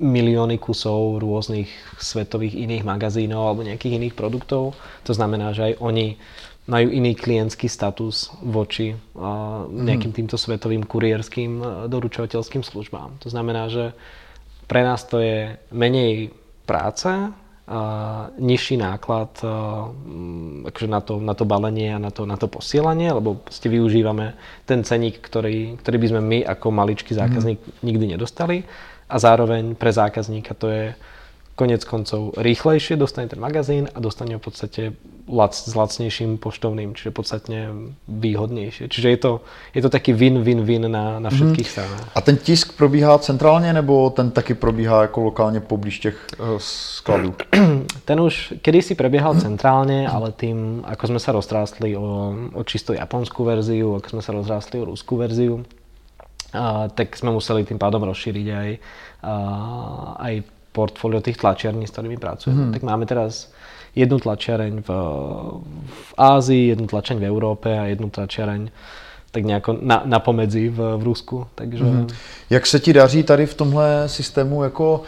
milióny 0.00 0.58
kusov 0.58 1.20
rôznych 1.20 1.68
svetových 2.00 2.56
iných 2.56 2.82
magazínov 2.82 3.46
alebo 3.46 3.62
nejakých 3.62 4.00
iných 4.00 4.14
produktov. 4.16 4.74
To 5.06 5.12
znamená, 5.12 5.52
že 5.54 5.70
aj 5.70 5.74
oni 5.78 6.16
majú 6.66 6.88
iný 6.88 7.12
klientský 7.14 7.68
status 7.68 8.32
voči 8.40 8.96
uh, 8.96 9.68
nejakým 9.68 10.12
týmto 10.12 10.40
svetovým 10.40 10.84
kuriérským 10.88 11.52
uh, 11.60 11.66
doručovateľským 11.86 12.64
službám. 12.64 13.20
To 13.22 13.28
znamená, 13.28 13.68
že 13.68 13.92
pre 14.70 14.86
nás 14.86 15.04
to 15.04 15.20
je 15.20 15.58
menej 15.74 16.32
práce, 16.64 17.10
uh, 17.68 18.32
nižší 18.38 18.76
náklad 18.76 19.32
uh, 19.44 20.68
akože 20.68 20.88
na, 20.88 21.00
to, 21.00 21.20
na 21.20 21.34
to 21.34 21.44
balenie 21.44 21.92
a 21.92 21.98
na 21.98 22.14
to, 22.14 22.24
na 22.24 22.36
to 22.36 22.48
posielanie, 22.48 23.12
lebo 23.12 23.44
ste 23.50 23.68
využívame 23.68 24.38
ten 24.64 24.84
ceník, 24.86 25.20
ktorý, 25.20 25.76
ktorý 25.80 25.96
by 25.98 26.06
sme 26.08 26.20
my 26.20 26.38
ako 26.46 26.66
maličký 26.72 27.12
zákazník 27.12 27.60
mm. 27.60 27.72
nikdy 27.82 28.04
nedostali 28.16 28.64
a 29.10 29.16
zároveň 29.18 29.74
pre 29.74 29.90
zákazníka 29.90 30.54
to 30.54 30.70
je 30.70 30.84
konec 31.60 31.84
koncov 31.84 32.32
rýchlejšie, 32.40 32.96
dostane 32.96 33.28
ten 33.28 33.36
magazín 33.36 33.92
a 33.92 34.00
dostane 34.00 34.32
ho 34.32 34.40
v 34.40 34.48
podstate 34.48 34.82
lac, 35.28 35.52
s 35.52 35.76
lacnejším 35.76 36.40
poštovným, 36.40 36.96
čiže 36.96 37.12
podstatne 37.12 37.92
výhodnejšie. 38.08 38.88
Čiže 38.88 39.08
je 39.12 39.18
to, 39.20 39.32
je 39.76 39.80
to 39.84 39.90
taký 39.92 40.16
win-win-win 40.16 40.88
na, 40.88 41.20
na 41.20 41.28
mhm. 41.28 41.36
všetkých 41.36 41.68
hmm. 41.68 41.74
stranách. 41.76 42.04
A 42.16 42.20
ten 42.20 42.36
tisk 42.40 42.72
probíhá 42.80 43.18
centrálně 43.18 43.72
nebo 43.72 44.10
ten 44.10 44.30
taky 44.30 44.54
probíhá 44.54 45.02
jako 45.02 45.20
lokálně 45.20 45.60
poblíž 45.60 45.98
těch 45.98 46.16
uh, 46.40 46.46
skladů? 46.58 47.34
Ten 48.04 48.20
už 48.20 48.54
kedysi 48.62 48.94
prebiehal 48.94 49.38
centrálne, 49.38 50.08
ale 50.08 50.32
tým, 50.34 50.82
ako 50.82 51.14
sme 51.14 51.20
sa 51.22 51.30
roztrástli 51.30 51.94
o, 51.94 52.34
o 52.54 52.62
čisto 52.66 52.90
japonskú 52.90 53.46
verziu, 53.46 53.94
ako 53.94 54.18
sme 54.18 54.22
sa 54.22 54.32
rozrástli 54.34 54.82
o 54.82 54.88
ruskú 54.88 55.14
verziu, 55.14 55.62
a, 56.50 56.90
tak 56.90 57.14
sme 57.14 57.30
museli 57.30 57.62
tým 57.62 57.78
pádom 57.78 58.02
rozšíriť 58.02 58.46
aj, 58.50 58.70
a, 59.22 59.34
aj 60.18 60.34
portfólio 60.80 61.20
tých 61.20 61.36
tlačiarní, 61.36 61.84
s 61.84 61.92
ktorými 61.92 62.16
pracujeme. 62.16 62.62
Hmm. 62.64 62.72
Tak 62.72 62.82
máme 62.82 63.04
teraz 63.04 63.52
jednu 63.92 64.16
tlačiareň 64.16 64.80
v, 64.80 64.88
v 65.84 66.10
Ázii, 66.16 66.72
jednu 66.72 66.88
tlačiareň 66.88 67.20
v 67.20 67.28
Európe 67.28 67.68
a 67.68 67.84
jednu 67.84 68.08
tlačiareň 68.08 68.72
tak 69.30 69.44
nejako 69.44 69.78
na, 69.84 70.02
na 70.08 70.18
pomedzi 70.18 70.72
v, 70.72 70.96
v 70.96 71.02
Rusku. 71.02 71.46
Takže... 71.54 71.84
Hmm. 71.84 72.08
Jak 72.50 72.66
se 72.66 72.80
ti 72.80 72.92
daří 72.92 73.22
tady 73.22 73.46
v 73.46 73.54
tomhle 73.54 74.08
systému 74.08 74.62
jako 74.64 75.02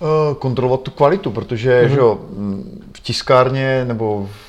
uh, 0.00 0.34
kontrolovat 0.38 0.80
tu 0.80 0.90
kvalitu, 0.90 1.30
protože 1.30 1.80
hmm. 1.80 1.90
že 1.90 1.98
jo, 1.98 2.18
v 2.92 3.00
tiskárně 3.00 3.84
nebo 3.84 4.28
v, 4.32 4.45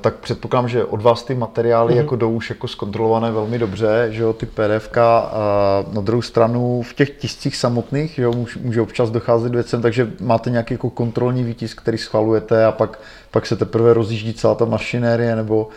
tak 0.00 0.14
předpokládám, 0.14 0.68
že 0.68 0.84
od 0.84 1.02
vás 1.02 1.22
ty 1.22 1.34
materiály 1.34 1.94
mm-hmm. 1.94 1.96
jako 1.96 2.16
jdou 2.16 2.32
už 2.32 2.50
jako 2.50 2.68
zkontrolované 2.68 3.30
velmi 3.30 3.58
dobře, 3.58 4.08
že 4.10 4.22
jo, 4.22 4.32
ty 4.32 4.46
PDF 4.46 4.98
a 4.98 5.84
na 5.92 6.00
druhou 6.00 6.22
stranu 6.22 6.82
v 6.82 6.94
těch 6.94 7.10
tiscích 7.10 7.56
samotných, 7.56 8.14
že 8.14 8.22
jo, 8.22 8.32
může 8.60 8.80
občas 8.80 9.10
docházet 9.10 9.52
věcem, 9.52 9.82
takže 9.82 10.10
máte 10.20 10.50
nějaký 10.50 10.74
jako 10.74 10.90
kontrolní 10.90 11.44
výtisk, 11.44 11.82
který 11.82 11.98
schvalujete 11.98 12.64
a 12.64 12.72
pak, 12.72 13.00
pak 13.30 13.46
se 13.46 13.56
teprve 13.56 13.94
rozjíždí 13.94 14.34
celá 14.34 14.54
ta 14.54 14.64
mašinérie, 14.64 15.36
nebo 15.36 15.68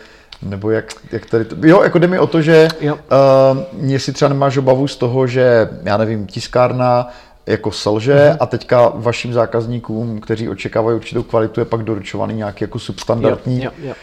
nebo 0.42 0.70
jak, 0.70 0.84
jak 1.12 1.26
tady 1.26 1.44
to... 1.44 1.56
Jo, 1.62 1.82
jako 1.82 1.98
jde 1.98 2.06
mi 2.06 2.18
o 2.18 2.26
to, 2.26 2.42
že 2.42 2.68
jo. 2.80 2.94
uh, 2.94 3.90
jestli 3.90 4.12
třeba 4.12 4.28
nemáš 4.28 4.56
obavu 4.56 4.88
z 4.88 4.96
toho, 4.96 5.26
že, 5.26 5.68
já 5.82 5.96
nevím, 5.96 6.26
tiskárna 6.26 7.08
jako 7.46 7.72
selže 7.72 8.14
mm-hmm. 8.14 8.36
a 8.40 8.46
teďka 8.46 8.88
vašim 8.88 9.32
zákazníkům, 9.32 10.20
kteří 10.20 10.48
očekávají 10.48 10.96
určitou 10.96 11.22
kvalitu, 11.22 11.60
je 11.60 11.64
pak 11.64 11.82
doručovaný 11.82 12.34
nějaký 12.34 12.64
jako 12.64 12.78
substandardní 12.78 13.62
jo, 13.62 13.70
jo, 13.82 13.88
jo. 13.88 13.94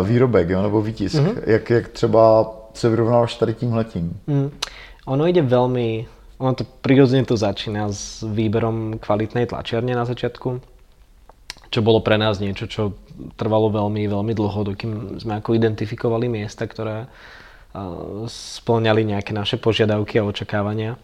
Uh, 0.00 0.08
výrobek 0.08 0.48
jo, 0.48 0.62
nebo 0.62 0.82
výtisk. 0.82 1.16
Mm-hmm. 1.16 1.42
Jak, 1.46 1.70
jak 1.70 1.88
třeba 1.88 2.50
se 2.74 2.88
vyrovnáváš 2.88 3.34
tady 3.34 3.54
tímhletím? 3.54 4.20
Mm. 4.26 4.50
Ono 5.08 5.24
ide 5.24 5.40
veľmi, 5.40 6.04
ono 6.36 6.52
to 6.52 6.68
prirodzene 6.84 7.24
to 7.24 7.32
začína 7.32 7.88
s 7.88 8.20
výberom 8.20 9.00
kvalitnej 9.00 9.48
tlačiarne 9.48 9.96
na 9.96 10.04
začiatku, 10.04 10.60
čo 11.72 11.80
bolo 11.80 12.04
pre 12.04 12.20
nás 12.20 12.36
niečo, 12.44 12.68
čo 12.68 12.92
trvalo 13.40 13.72
veľmi, 13.72 14.04
veľmi 14.04 14.32
dlho, 14.36 14.68
dokým 14.68 15.16
sme 15.16 15.40
ako 15.40 15.56
identifikovali 15.56 16.28
miesta, 16.28 16.68
ktoré 16.68 17.08
uh, 17.08 18.28
splňali 18.28 19.16
nejaké 19.16 19.32
naše 19.32 19.56
požiadavky 19.56 20.20
a 20.20 20.28
očakávania. 20.28 21.00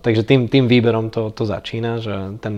Takže 0.00 0.22
tým, 0.22 0.48
tým 0.48 0.68
výberom 0.70 1.10
to, 1.10 1.30
to 1.30 1.44
začína, 1.44 1.98
že 1.98 2.38
ten, 2.38 2.56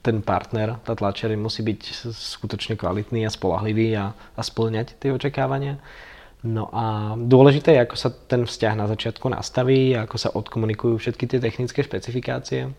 ten 0.00 0.22
partner, 0.24 0.80
tá 0.82 0.96
tlačiareň 0.96 1.38
musí 1.38 1.60
byť 1.62 2.10
skutočne 2.12 2.74
kvalitný 2.74 3.26
a 3.26 3.34
spolahlivý 3.34 3.94
a, 3.98 4.16
a 4.16 4.42
splňať 4.42 4.96
tie 4.98 5.12
očakávania. 5.12 5.78
No 6.42 6.66
a 6.74 7.14
dôležité 7.14 7.78
je, 7.78 7.84
ako 7.86 7.96
sa 7.96 8.10
ten 8.10 8.42
vzťah 8.48 8.74
na 8.74 8.86
začiatku 8.90 9.30
nastaví, 9.30 9.94
ako 9.94 10.16
sa 10.18 10.34
odkomunikujú 10.34 10.98
všetky 10.98 11.30
tie 11.30 11.38
technické 11.38 11.86
špecifikácie. 11.86 12.74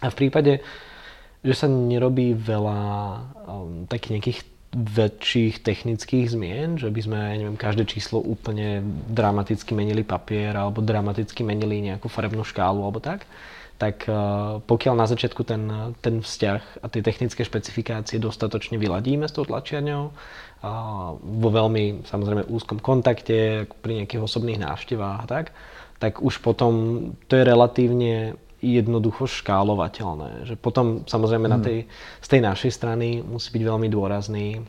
A 0.00 0.06
v 0.06 0.18
prípade, 0.18 0.62
že 1.42 1.54
sa 1.56 1.66
nerobí 1.66 2.36
veľa 2.36 2.80
um, 3.48 3.90
takých 3.90 4.12
nejakých 4.14 4.40
väčších 4.70 5.66
technických 5.66 6.30
zmien, 6.30 6.78
že 6.78 6.94
by 6.94 7.00
sme, 7.02 7.20
neviem, 7.42 7.58
každé 7.58 7.90
číslo 7.90 8.22
úplne 8.22 8.86
dramaticky 9.10 9.74
menili 9.74 10.06
papier 10.06 10.54
alebo 10.54 10.78
dramaticky 10.78 11.42
menili 11.42 11.82
nejakú 11.82 12.06
farebnú 12.06 12.46
škálu 12.46 12.86
alebo 12.86 13.02
tak, 13.02 13.26
tak 13.82 14.06
eh, 14.06 14.14
pokiaľ 14.62 14.94
na 14.94 15.10
začiatku 15.10 15.42
ten, 15.42 15.94
ten 15.98 16.22
vzťah 16.22 16.82
a 16.82 16.86
tie 16.86 17.02
technické 17.02 17.42
špecifikácie 17.42 18.22
dostatočne 18.22 18.78
vyladíme 18.78 19.26
s 19.26 19.34
tou 19.34 19.42
tlačiarňou, 19.42 20.04
vo 21.20 21.48
veľmi 21.48 22.04
samozrejme 22.04 22.52
úzkom 22.52 22.84
kontakte, 22.84 23.64
pri 23.80 24.04
nejakých 24.04 24.20
osobných 24.20 24.60
návštevách 24.60 25.18
a 25.24 25.26
tak, 25.26 25.56
tak 25.96 26.20
už 26.20 26.44
potom 26.44 26.72
to 27.28 27.32
je 27.36 27.44
relatívne 27.44 28.36
jednoducho 28.60 29.24
škálovateľné. 29.26 30.44
Že 30.46 30.54
potom 30.60 31.02
samozrejme 31.08 31.48
hmm. 31.48 31.54
na 31.56 31.60
tej, 31.60 31.78
z 32.20 32.28
tej 32.28 32.40
našej 32.44 32.72
strany 32.72 33.24
musí 33.24 33.50
byť 33.52 33.62
veľmi 33.64 33.88
dôrazný 33.88 34.60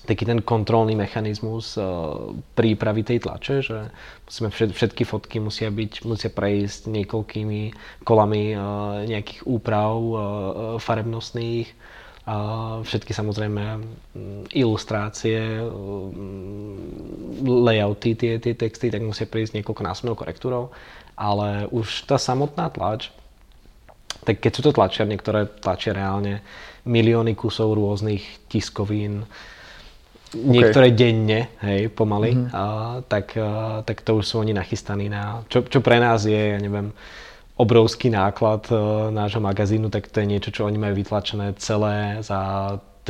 taký 0.00 0.24
ten 0.24 0.40
kontrolný 0.40 0.96
mechanizmus 0.96 1.76
uh, 1.76 2.32
prípravy 2.56 3.04
tej 3.04 3.20
tlače, 3.20 3.56
že 3.60 3.78
musíme 4.24 4.48
všet, 4.48 4.70
všetky 4.72 5.02
fotky 5.04 5.36
musia 5.38 5.68
byť, 5.68 5.92
musia 6.08 6.30
prejsť 6.32 6.88
niekoľkými 6.88 7.60
kolami 8.02 8.56
uh, 8.56 8.60
nejakých 9.04 9.44
úprav 9.44 9.94
uh, 10.00 10.18
farebnostných, 10.80 11.68
uh, 12.26 12.80
všetky 12.80 13.12
samozrejme 13.12 13.62
ilustrácie, 14.56 15.60
um, 15.62 16.80
layouty, 17.44 18.16
tie, 18.16 18.32
tie 18.40 18.56
texty, 18.56 18.88
tak 18.88 19.04
musia 19.04 19.28
prejsť 19.28 19.60
niekoľko 19.60 19.82
násobnou 19.84 20.16
korektúrou 20.16 20.72
ale 21.20 21.68
už 21.68 22.08
tá 22.08 22.16
samotná 22.16 22.72
tlač 22.72 23.12
tak 24.24 24.36
keď 24.40 24.52
sú 24.52 24.60
to 24.68 24.76
tlačiarne, 24.76 25.16
ktoré 25.16 25.48
tlačia 25.48 25.96
reálne 25.96 26.44
milióny 26.84 27.32
kusov 27.36 27.72
rôznych 27.72 28.48
tiskovín, 28.52 29.24
niektoré 30.36 30.92
okay. 30.92 30.98
denne, 30.98 31.40
hej, 31.64 31.90
pomaly, 31.90 32.36
mm-hmm. 32.36 32.54
a, 32.54 32.64
tak, 33.04 33.34
a, 33.34 33.80
tak 33.82 34.04
to 34.04 34.20
už 34.20 34.24
sú 34.24 34.34
oni 34.44 34.54
nachystaní 34.54 35.10
na, 35.10 35.42
čo, 35.50 35.64
čo 35.66 35.82
pre 35.82 35.98
nás 35.98 36.22
je, 36.28 36.36
ja 36.36 36.58
neviem, 36.60 36.92
obrovský 37.60 38.08
náklad 38.08 38.64
uh, 38.72 39.12
nášho 39.12 39.42
magazínu, 39.42 39.92
tak 39.92 40.08
to 40.08 40.24
je 40.24 40.30
niečo, 40.30 40.48
čo 40.48 40.64
oni 40.64 40.80
majú 40.80 40.96
vytlačené 40.96 41.52
celé 41.60 42.24
za 42.24 42.40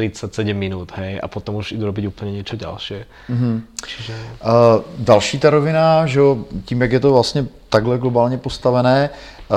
37 0.08 0.54
minút, 0.54 0.92
hej, 0.96 1.20
a 1.22 1.28
potom 1.28 1.60
už 1.60 1.72
idú 1.72 1.86
robiť 1.86 2.08
úplne 2.08 2.32
niečo 2.32 2.56
ďalšie. 2.56 3.04
Mm-hmm. 3.28 3.54
Čiže... 3.86 4.14
Uh, 4.40 4.80
další 4.98 5.38
ta 5.38 5.50
rovina, 5.50 6.06
že 6.06 6.20
tím, 6.64 6.80
jak 6.80 6.92
je 6.92 7.00
to 7.00 7.12
vlastně 7.12 7.46
takhle 7.68 7.98
globálně 7.98 8.38
postavené, 8.38 9.10
uh, 9.10 9.56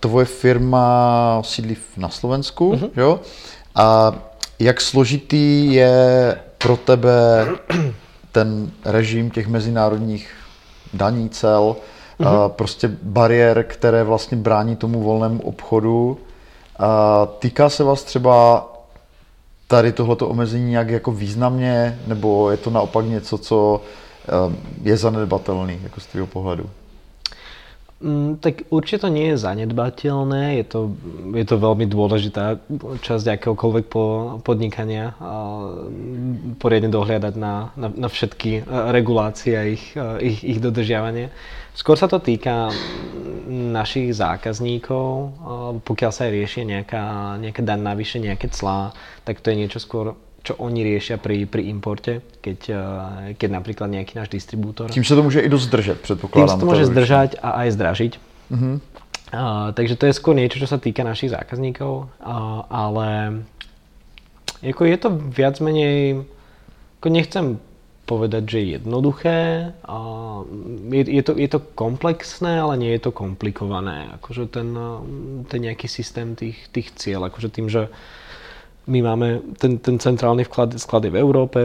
tvoje 0.00 0.24
firma 0.24 1.42
sídlí 1.42 1.76
na 1.96 2.08
Slovensku, 2.08 2.72
mm-hmm. 2.72 2.90
jo? 2.96 3.20
A 3.74 4.14
jak 4.58 4.80
složitý 4.80 5.74
je 5.74 6.38
pro 6.58 6.76
tebe 6.76 7.46
ten 8.32 8.70
režim 8.84 9.30
těch 9.30 9.48
mezinárodních 9.48 10.30
daní, 10.94 11.28
cel, 11.28 11.76
mm-hmm. 12.20 12.48
prostě 12.48 12.90
bariér, 13.02 13.64
které 13.68 14.04
vlastně 14.04 14.36
brání 14.36 14.76
tomu 14.76 15.02
volnému 15.02 15.42
obchodu. 15.42 16.18
A 16.78 17.26
týká 17.38 17.68
se 17.68 17.84
vás 17.84 18.02
třeba 18.02 18.66
tady 19.66 19.92
tohleto 19.92 20.28
omezení 20.28 20.70
nějak 20.70 20.88
jako 20.88 21.12
významně, 21.12 21.98
nebo 22.06 22.50
je 22.50 22.56
to 22.56 22.70
naopak 22.70 23.06
něco, 23.06 23.38
co 23.38 23.80
je 24.82 24.96
zanedbatelný 24.96 25.80
jako 25.82 26.00
z 26.00 26.06
tvého 26.06 26.26
pohledu? 26.26 26.70
Mm, 28.04 28.36
tak 28.36 28.68
určite 28.68 29.08
to 29.08 29.08
nie 29.08 29.32
je 29.32 29.40
zanedbateľné, 29.40 30.60
je 30.60 30.64
to, 30.68 30.80
je 31.32 31.44
to 31.48 31.56
veľmi 31.56 31.88
dôležitá 31.88 32.60
časť 33.00 33.40
akéhokoľvek 33.40 33.84
po, 33.88 34.04
podnikania 34.44 35.16
poriadne 36.60 36.92
dohliadať 36.92 37.34
na, 37.40 37.72
na, 37.72 37.88
na 37.88 38.08
všetky 38.12 38.68
regulácie 38.92 39.56
a 39.56 39.64
ich, 39.64 39.96
ich, 40.20 40.44
ich 40.44 40.58
dodržiavanie. 40.60 41.32
Skôr 41.72 41.96
sa 41.96 42.04
to 42.04 42.20
týka 42.20 42.68
našich 43.48 44.12
zákazníkov, 44.12 45.32
pokiaľ 45.88 46.10
sa 46.12 46.28
aj 46.28 46.32
riešia 46.36 46.64
nejaká, 46.68 47.02
nejaká 47.40 47.64
daň 47.64 47.80
navyše, 47.88 48.20
nejaké 48.20 48.52
clá, 48.52 48.92
tak 49.24 49.40
to 49.40 49.48
je 49.48 49.64
niečo 49.64 49.80
skôr 49.80 50.12
čo 50.44 50.52
oni 50.60 50.84
riešia 50.84 51.16
pri, 51.16 51.48
pri 51.48 51.72
importe, 51.72 52.20
keď, 52.44 52.58
eh, 52.68 52.78
keď 53.40 53.48
napríklad 53.48 53.88
nejaký 53.88 54.20
náš 54.20 54.28
distribútor. 54.28 54.92
Tím 54.92 55.08
sa 55.08 55.16
to 55.16 55.24
môže 55.24 55.40
i 55.40 55.48
dosť 55.48 55.66
zdržať, 55.72 55.96
predpokladám. 56.04 56.44
Tým 56.44 56.52
sa 56.52 56.60
to 56.60 56.68
môže 56.68 56.84
zdržať 56.92 57.30
a 57.40 57.64
aj 57.64 57.68
zdražiť. 57.72 58.12
Uh-huh. 58.52 58.76
Uh, 59.34 59.72
takže 59.72 59.96
to 59.96 60.04
je 60.06 60.14
skôr 60.14 60.36
niečo, 60.36 60.60
čo 60.60 60.68
sa 60.68 60.76
týka 60.76 61.00
našich 61.00 61.32
zákazníkov, 61.32 62.06
uh, 62.06 62.68
ale 62.68 63.40
ako 64.60 64.84
je 64.84 64.96
to 65.00 65.08
viac 65.32 65.58
menej, 65.64 66.28
ako 67.00 67.08
nechcem 67.08 67.46
povedať, 68.04 68.44
že 68.44 68.58
je 68.60 68.66
jednoduché. 68.76 69.38
Uh, 69.80 70.44
je, 70.92 71.08
je, 71.08 71.22
to, 71.24 71.32
je 71.40 71.48
to 71.48 71.60
komplexné, 71.72 72.60
ale 72.60 72.76
nie 72.76 72.92
je 72.94 73.08
to 73.08 73.16
komplikované. 73.16 74.12
Akože 74.20 74.44
ten, 74.52 74.76
ten 75.48 75.60
nejaký 75.64 75.88
systém 75.88 76.36
tých, 76.36 76.68
tých 76.68 76.92
cieľ, 76.92 77.32
akože 77.32 77.48
tým, 77.48 77.72
že 77.72 77.88
my 78.86 78.98
máme 79.02 79.28
ten, 79.58 79.78
ten 79.78 79.98
centrálny 79.98 80.44
vklad, 80.44 80.76
sklady 80.76 81.10
v 81.10 81.16
Európe. 81.16 81.60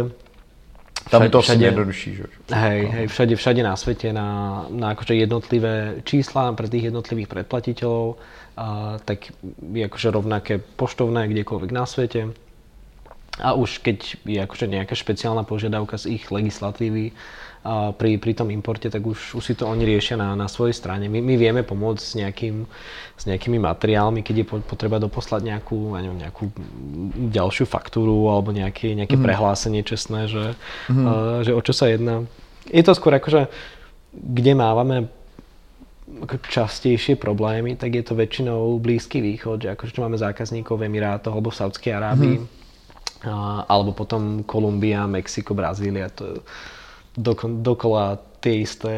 Tam 1.09 1.23
je 1.25 1.31
to 1.33 1.41
všade, 1.41 1.65
jednodušší, 1.65 2.09
že? 2.15 2.25
Hej, 2.53 2.79
hej, 2.85 3.05
všade, 3.09 3.33
všade 3.35 3.61
na 3.65 3.73
svete 3.73 4.13
na, 4.13 4.27
na 4.69 4.93
akože 4.93 5.17
jednotlivé 5.17 6.05
čísla 6.05 6.53
pre 6.53 6.69
tých 6.69 6.93
jednotlivých 6.93 7.27
predplatiteľov, 7.27 8.19
a, 8.55 8.97
tak 9.01 9.33
je 9.73 9.83
akože 9.89 10.07
rovnaké 10.13 10.61
poštovné 10.61 11.25
kdekoľvek 11.33 11.71
na 11.73 11.89
svete. 11.89 12.29
A 13.39 13.55
už 13.55 13.79
keď 13.79 14.19
je 14.27 14.39
akože 14.43 14.67
nejaká 14.67 14.93
špeciálna 14.93 15.47
požiadavka 15.47 15.95
z 15.95 16.19
ich 16.19 16.27
legislatívy, 16.27 17.15
a 17.59 17.91
pri, 17.91 18.15
pri 18.15 18.31
tom 18.31 18.47
importe, 18.55 18.87
tak 18.87 19.03
už, 19.03 19.35
už 19.35 19.43
si 19.43 19.51
to 19.51 19.67
oni 19.67 19.83
riešia 19.83 20.15
na, 20.15 20.31
na 20.31 20.47
svojej 20.47 20.71
strane. 20.71 21.11
My, 21.11 21.19
my 21.19 21.35
vieme 21.35 21.59
pomôcť 21.59 21.99
s, 21.99 22.15
nejakým, 22.15 22.63
s 23.19 23.23
nejakými 23.27 23.59
materiálmi, 23.59 24.23
keď 24.23 24.35
je 24.39 24.45
potreba 24.63 24.95
doposlať 24.95 25.43
nejakú, 25.43 25.91
ja 25.91 25.99
neviem, 25.99 26.23
nejakú 26.23 26.47
ďalšiu 27.27 27.67
faktúru 27.67 28.31
alebo 28.31 28.55
nejaké, 28.55 28.95
nejaké 28.95 29.19
mm. 29.19 29.23
prehlásenie 29.27 29.83
čestné, 29.83 30.31
že, 30.31 30.55
mm. 30.87 31.03
uh, 31.03 31.37
že 31.43 31.51
o 31.51 31.59
čo 31.59 31.75
sa 31.75 31.91
jedná. 31.91 32.23
Je 32.71 32.79
to 32.79 32.95
skôr 32.95 33.11
akože, 33.19 33.51
kde 34.15 34.55
mávame 34.55 35.11
častejšie 36.47 37.19
problémy, 37.19 37.75
tak 37.75 37.91
je 37.91 38.03
to 38.07 38.15
väčšinou 38.15 38.79
Blízky 38.79 39.19
východ, 39.19 39.67
že 39.67 39.75
akože 39.75 39.99
čo 39.99 40.03
máme 40.07 40.15
zákazníkov 40.15 40.79
v 40.79 40.87
Emirátoch 40.87 41.35
alebo 41.35 41.51
v 41.51 41.59
Saudskej 41.59 41.91
Arábii, 41.91 42.37
mm. 42.39 42.58
Uh, 43.25 43.65
alebo 43.67 43.91
potom 43.91 44.43
Kolumbia, 44.43 45.07
Mexiko, 45.07 45.53
Brazília, 45.53 46.09
to 46.09 46.43
doko, 47.17 47.47
dokola 47.49 48.19
tie 48.39 48.63
isté 48.63 48.91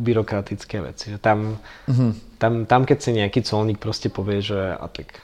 byrokratické 0.00 0.80
veci. 0.80 1.12
Že 1.12 1.18
tam, 1.20 1.60
mm-hmm. 1.88 2.10
tam, 2.40 2.52
tam, 2.64 2.82
keď 2.88 2.98
si 3.02 3.10
nejaký 3.12 3.44
colník 3.44 3.78
proste 3.78 4.08
povie, 4.08 4.40
že 4.40 4.56
a 4.56 4.88
tak 4.88 5.20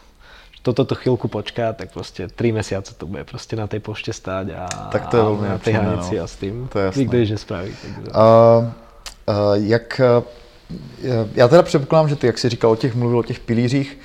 toto 0.63 0.87
to 0.87 0.95
chvíľku 0.95 1.27
počká, 1.27 1.75
tak 1.75 1.91
proste 1.91 2.31
3 2.31 2.59
mesiace 2.63 2.95
to 2.95 3.05
bude 3.11 3.27
proste 3.27 3.59
na 3.59 3.67
tej 3.67 3.83
pošte 3.83 4.15
stáť 4.15 4.47
a, 4.55 4.65
tak 4.95 5.11
to 5.11 5.19
je 5.19 5.23
veľmi 5.27 5.47
na 5.51 5.59
tej 5.59 5.75
hranici 5.75 6.15
no. 6.15 6.23
a 6.23 6.27
s 6.31 6.35
tým 6.39 6.55
to 6.71 6.79
je 6.79 6.87
nikto 7.03 7.17
nič 7.19 7.31
nespraví. 7.35 7.73
Takže. 7.75 8.11
Uh, 8.15 8.15
uh, 8.15 9.59
jak, 9.59 10.01
uh, 10.01 11.27
já 11.35 11.49
teda 11.49 11.63
předpokládám, 11.63 12.09
že 12.09 12.17
ty, 12.17 12.27
jak 12.27 12.39
jsi 12.39 12.49
říkal 12.49 12.71
o 12.71 12.77
těch, 12.77 12.95
mluvil 12.95 13.19
o 13.19 13.23
těch 13.23 13.41
pilířích, 13.41 13.99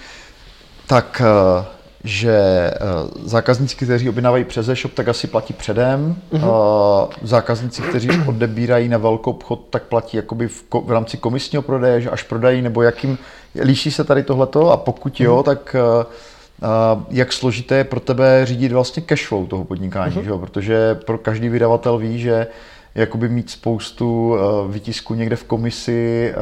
tak 0.88 1.22
uh, 1.22 1.66
že 2.04 2.32
eh, 2.32 2.78
zákazníci, 3.24 3.76
kteří 3.76 4.10
objednávají 4.10 4.44
přes 4.44 4.70
e-shop, 4.70 4.94
tak 4.94 5.08
asi 5.08 5.28
platí 5.28 5.54
předem. 5.54 6.16
Uh-huh. 6.32 7.10
Zákazníci, 7.22 7.82
kteří 7.82 8.10
odebírají 8.28 8.90
na 8.90 8.98
velkou 8.98 9.32
obchod, 9.32 9.62
tak 9.70 9.84
platí 9.84 10.18
jakoby 10.18 10.48
v, 10.48 10.64
v 10.86 10.92
rámci 10.92 11.18
komisního 11.18 11.62
prodeje, 11.64 12.02
že 12.02 12.10
až 12.10 12.24
prodají, 12.24 12.62
nebo 12.62 12.82
jakým, 12.82 13.18
líší 13.64 13.92
se 13.92 14.04
tady 14.04 14.24
tohleto 14.24 14.72
a 14.72 14.78
pokud 14.78 15.20
jo, 15.20 15.38
uh-huh. 15.38 15.44
tak 15.44 15.76
uh, 16.00 17.04
jak 17.10 17.34
složité 17.34 17.76
je 17.76 17.84
pro 17.84 18.00
tebe 18.00 18.42
řídit 18.44 18.72
vlastně 18.72 19.04
cashflow 19.04 19.48
toho 19.48 19.66
podnikání, 19.66 20.16
uh-huh. 20.16 20.24
že 20.24 20.30
jo? 20.30 20.38
protože 20.38 20.96
pro 20.96 21.18
každý 21.18 21.50
vydavatel 21.50 21.98
ví, 21.98 22.20
že 22.20 22.48
jakoby 22.96 23.30
mít 23.30 23.50
spoustu 23.50 24.36
vytisků 24.68 25.14
někde 25.14 25.36
v 25.36 25.44
komisi 25.44 26.34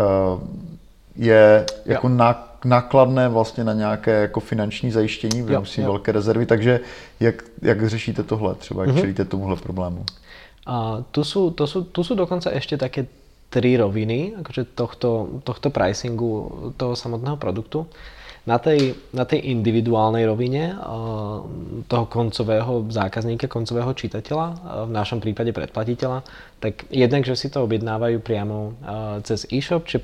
je 1.15 1.65
jako 1.85 2.09
na 2.09 2.54
nákladné 2.65 3.29
vlastně 3.29 3.63
na 3.63 3.73
nějaké 3.73 4.11
jako 4.21 4.39
finanční 4.39 4.91
zajištění, 4.91 5.41
v 5.41 5.59
musí 5.59 5.81
velké 5.81 6.11
rezervy, 6.11 6.45
takže 6.45 6.79
jak, 7.19 7.43
jak 7.61 7.89
řešíte 7.89 8.23
tohle 8.23 8.55
třeba, 8.55 8.85
jak 8.85 8.95
mm-hmm. 8.95 8.99
čelíte 8.99 9.25
tomuhle 9.25 9.55
problému? 9.55 10.05
A 10.65 11.05
tu 11.11 11.21
sú, 11.21 11.53
to 11.53 11.69
sú, 11.69 11.85
tu 11.85 12.01
sú 12.01 12.17
dokonca 12.17 12.49
ešte 12.49 12.73
také 12.73 13.05
tri 13.53 13.77
roviny 13.77 14.33
akože 14.41 14.73
tohto, 14.73 15.39
tohto 15.45 15.69
pricingu 15.69 16.73
toho 16.73 16.97
samotného 16.97 17.37
produktu. 17.37 17.85
Na 18.45 18.57
tej, 18.57 18.93
na 19.13 19.25
tej 19.25 19.41
individuálnej 19.41 20.25
rovine 20.25 20.77
toho 21.89 22.05
koncového 22.05 22.85
zákazníka, 22.89 23.49
koncového 23.49 23.93
čitateľa, 23.93 24.45
v 24.85 24.91
našom 24.93 25.17
prípade 25.17 25.49
predplatiteľa, 25.49 26.21
tak 26.61 26.85
jednak, 26.93 27.25
že 27.25 27.33
si 27.33 27.49
to 27.49 27.65
objednávajú 27.65 28.21
priamo 28.21 28.77
cez 29.25 29.49
e-shop, 29.49 29.89
či 29.89 29.97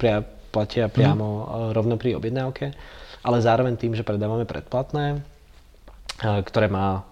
platia 0.51 0.91
priamo 0.91 1.27
mm. 1.27 1.47
rovno 1.71 1.95
pri 1.95 2.19
objednávke, 2.19 2.75
ale 3.23 3.37
zároveň 3.39 3.79
tým, 3.79 3.95
že 3.95 4.03
predávame 4.03 4.43
predplatné, 4.43 5.17
eh, 5.17 6.39
ktoré 6.43 6.67
má, 6.67 7.07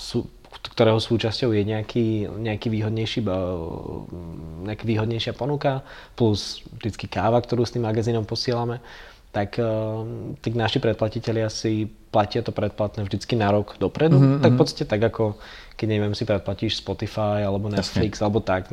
sú, 0.00 0.26
ktorého 0.72 0.96
súčasťou 0.96 1.52
je 1.52 1.62
nejaký, 1.62 2.06
nejaký 2.32 2.72
výhodnejší, 2.72 3.20
eh, 3.22 3.32
nejaká 4.66 4.84
výhodnejšia 4.88 5.36
ponuka, 5.36 5.84
plus 6.16 6.64
vždycky 6.80 7.06
káva, 7.06 7.38
ktorú 7.38 7.68
s 7.68 7.76
tým 7.76 7.84
magazínom 7.84 8.24
posielame, 8.24 8.80
tak, 9.36 9.60
tak 10.40 10.52
naši 10.56 10.80
predplatitelia 10.80 11.52
si 11.52 11.92
platia 12.08 12.40
to 12.40 12.56
predplatné 12.56 13.04
vždycky 13.04 13.36
na 13.36 13.52
rok 13.52 13.76
dopredu. 13.76 14.16
Mm-hmm. 14.16 14.40
Tak 14.40 14.50
v 14.56 14.56
podstate 14.56 14.84
tak 14.88 15.12
ako 15.12 15.36
keď 15.76 15.86
neviem, 15.92 16.16
si 16.16 16.24
predplatíš 16.24 16.80
Spotify 16.80 17.44
alebo 17.44 17.68
Netflix 17.68 18.18
Jasne. 18.18 18.24
alebo 18.24 18.40
tak, 18.40 18.72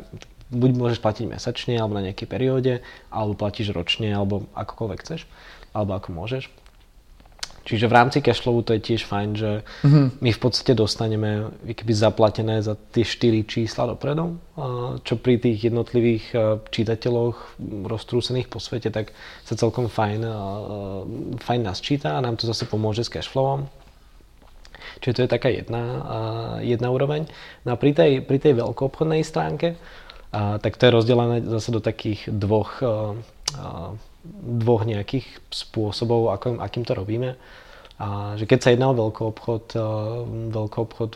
buď 0.51 0.71
môžeš 0.75 0.99
platiť 0.99 1.25
mesačne 1.29 1.77
alebo 1.77 1.95
na 1.95 2.09
nejakej 2.09 2.27
perióde, 2.27 2.73
alebo 3.13 3.37
platíš 3.37 3.71
ročne, 3.71 4.11
alebo 4.11 4.49
akokoľvek 4.57 4.99
chceš, 4.99 5.29
alebo 5.71 5.95
ako 5.95 6.09
môžeš. 6.11 6.51
Čiže 7.63 7.87
v 7.87 7.95
rámci 7.95 8.19
cashflowu 8.19 8.59
to 8.67 8.75
je 8.75 8.91
tiež 8.91 9.07
fajn, 9.07 9.29
že 9.39 9.63
mm-hmm. 9.63 10.19
my 10.19 10.29
v 10.35 10.39
podstate 10.43 10.75
dostaneme 10.75 11.47
keby 11.63 11.95
zaplatené 11.95 12.59
za 12.59 12.75
tie 12.75 13.07
4 13.07 13.39
čísla 13.47 13.87
dopredu, 13.87 14.35
čo 15.07 15.15
pri 15.15 15.39
tých 15.39 15.71
jednotlivých 15.71 16.35
čítateľoch 16.67 17.55
roztrúsených 17.87 18.51
po 18.51 18.59
svete, 18.59 18.91
tak 18.91 19.15
sa 19.47 19.55
celkom 19.55 19.87
fajn, 19.87 20.27
fajn 21.39 21.61
nás 21.63 21.79
číta 21.79 22.19
a 22.19 22.23
nám 22.23 22.35
to 22.35 22.51
zase 22.51 22.67
pomôže 22.67 23.07
s 23.07 23.13
cashflowom. 23.13 23.71
Čiže 24.99 25.15
to 25.15 25.23
je 25.23 25.31
taká 25.31 25.47
jedna, 25.47 25.83
jedna 26.59 26.91
úroveň. 26.91 27.31
No 27.63 27.73
a 27.73 27.79
pri 27.79 27.95
tej, 27.95 28.11
pri 28.27 28.43
tej 28.43 28.59
veľkoobchodnej 28.59 29.23
stránke 29.23 29.79
a, 30.33 30.57
tak 30.57 30.81
to 30.81 30.89
je 30.89 30.95
rozdelené 30.97 31.45
zase 31.45 31.69
do 31.69 31.77
takých 31.77 32.25
dvoch 32.33 32.81
a, 32.81 33.13
a, 33.53 33.93
dvoch 34.41 34.83
nejakých 34.87 35.29
spôsobov, 35.53 36.33
ako, 36.33 36.57
akým 36.57 36.83
to 36.87 36.97
robíme. 36.97 37.37
A 38.01 38.33
že 38.39 38.49
keď 38.49 38.59
sa 38.59 38.71
jedná 38.73 38.89
o 38.89 38.97
veľký 38.97 39.21
obchod, 39.21 39.65
uh, 39.77 40.25
veľký 40.49 40.77
obchod 40.81 41.11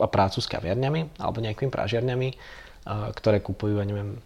a 0.00 0.06
prácu 0.08 0.38
s 0.40 0.48
kaviarňami 0.48 1.20
alebo 1.20 1.44
nejakými 1.44 1.68
pražiarňami, 1.68 2.28
uh, 2.32 3.12
ktoré 3.12 3.44
kupujú, 3.44 3.78
ja 3.78 3.86
neviem, 3.86 4.16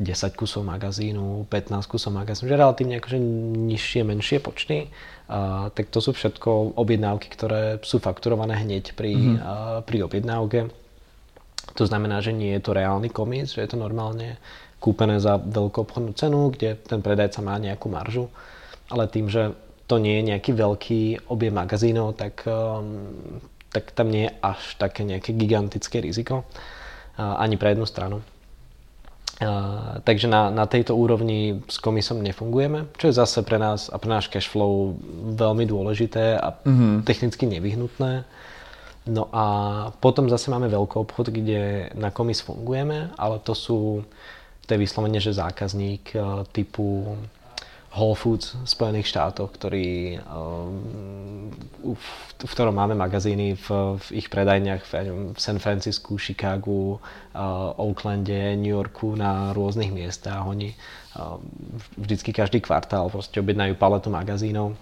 10 0.00 0.32
kusov 0.38 0.64
magazínu, 0.64 1.50
15 1.50 1.84
kusov 1.90 2.14
magazínu, 2.16 2.48
že 2.48 2.56
relatívne 2.56 3.02
akože 3.02 3.18
nižšie, 3.68 4.00
menšie 4.06 4.38
počty, 4.40 4.86
uh, 4.86 5.68
tak 5.74 5.90
to 5.90 5.98
sú 5.98 6.14
všetko 6.14 6.78
objednávky, 6.78 7.26
ktoré 7.28 7.82
sú 7.82 7.98
fakturované 7.98 8.62
hneď 8.62 8.94
pri, 8.94 9.12
mm-hmm. 9.12 9.36
uh, 9.42 9.80
pri 9.84 9.98
objednávke. 10.06 10.72
To 11.78 11.84
znamená, 11.86 12.18
že 12.20 12.34
nie 12.34 12.56
je 12.58 12.62
to 12.62 12.74
reálny 12.74 13.10
komis, 13.10 13.54
že 13.54 13.62
je 13.62 13.70
to 13.70 13.78
normálne 13.78 14.38
kúpené 14.80 15.20
za 15.20 15.36
veľkú 15.36 15.84
obchodnú 15.84 16.12
cenu, 16.16 16.50
kde 16.50 16.74
ten 16.80 17.04
predajca 17.04 17.44
má 17.44 17.60
nejakú 17.60 17.92
maržu, 17.92 18.32
ale 18.88 19.06
tým, 19.06 19.28
že 19.28 19.52
to 19.84 20.00
nie 20.00 20.18
je 20.18 20.28
nejaký 20.34 20.50
veľký 20.56 21.00
objem 21.28 21.54
magazínov, 21.54 22.16
tak, 22.16 22.46
um, 22.48 23.42
tak 23.74 23.92
tam 23.92 24.08
nie 24.08 24.26
je 24.26 24.32
až 24.40 24.60
také 24.80 25.02
nejaké 25.02 25.36
gigantické 25.36 26.00
riziko 26.00 26.42
uh, 26.42 27.42
ani 27.42 27.58
pre 27.60 27.76
jednu 27.76 27.84
stranu. 27.84 28.22
Uh, 29.40 29.98
takže 30.04 30.28
na, 30.28 30.52
na 30.52 30.68
tejto 30.68 30.92
úrovni 30.92 31.64
s 31.64 31.80
komisom 31.80 32.20
nefungujeme, 32.20 32.92
čo 33.00 33.08
je 33.08 33.18
zase 33.18 33.40
pre 33.40 33.56
nás 33.56 33.88
a 33.88 33.96
pre 33.96 34.12
náš 34.12 34.28
cash 34.28 34.46
flow 34.46 35.00
veľmi 35.32 35.64
dôležité 35.64 36.36
a 36.36 36.60
mm-hmm. 36.60 37.08
technicky 37.08 37.48
nevyhnutné. 37.48 38.28
No 39.10 39.26
a 39.34 39.44
potom 39.98 40.30
zase 40.30 40.54
máme 40.54 40.70
veľký 40.70 41.02
obchod, 41.02 41.34
kde 41.34 41.90
na 41.98 42.14
komis 42.14 42.38
fungujeme, 42.46 43.10
ale 43.18 43.42
to 43.42 43.58
sú, 43.58 44.06
to 44.62 44.70
je 44.70 44.78
vyslovene, 44.78 45.18
že 45.18 45.34
zákazník 45.34 46.14
uh, 46.14 46.46
typu 46.54 47.18
Whole 47.90 48.14
Foods 48.14 48.54
v 48.54 48.70
Spojených 48.70 49.10
štátoch, 49.10 49.50
ktorý, 49.50 50.22
um, 50.22 51.50
v, 51.90 52.06
v 52.38 52.52
ktorom 52.54 52.70
máme 52.70 52.94
magazíny 52.94 53.58
v, 53.58 53.98
v 53.98 54.06
ich 54.22 54.30
predajniach 54.30 54.86
v, 54.86 54.90
v 55.34 55.38
San 55.42 55.58
Francisku, 55.58 56.14
Chicagu, 56.14 57.02
uh, 57.02 57.82
Oaklande, 57.82 58.54
New 58.54 58.70
Yorku 58.70 59.18
na 59.18 59.50
rôznych 59.50 59.90
miestach. 59.90 60.46
Oni 60.46 60.70
vždycky 61.98 62.30
každý 62.30 62.62
kvartál 62.62 63.10
proste 63.10 63.42
objednajú 63.42 63.74
paletu 63.74 64.14
magazínov 64.14 64.78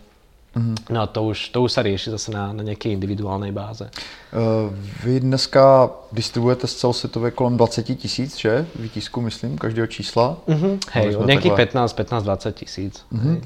Mm-hmm. 0.59 0.75
No 0.91 1.03
a 1.03 1.07
to 1.07 1.23
už, 1.25 1.49
to 1.49 1.63
už 1.63 1.73
sa 1.73 1.83
rieši 1.83 2.11
zase 2.11 2.33
na, 2.33 2.53
na 2.53 2.63
nějaké 2.63 2.89
individuální 2.89 3.53
báze. 3.53 3.91
Uh, 3.91 4.75
vy 5.05 5.21
dneska 5.21 5.91
distribuujete 6.13 6.67
z 6.67 6.75
celosvětově 6.75 7.31
kolem 7.31 7.57
20 7.57 7.83
tisíc, 7.83 8.37
že? 8.37 8.67
Výtisku, 8.79 9.21
myslím, 9.21 9.59
každého 9.59 9.87
čísla. 9.87 10.37
Mm-hmm. 10.49 10.79
Hej, 10.91 11.17
nějakých 11.27 11.53
15, 11.53 11.93
15, 11.93 12.23
20 12.23 12.55
tisíc. 12.55 13.05
Mm-hmm. 13.13 13.41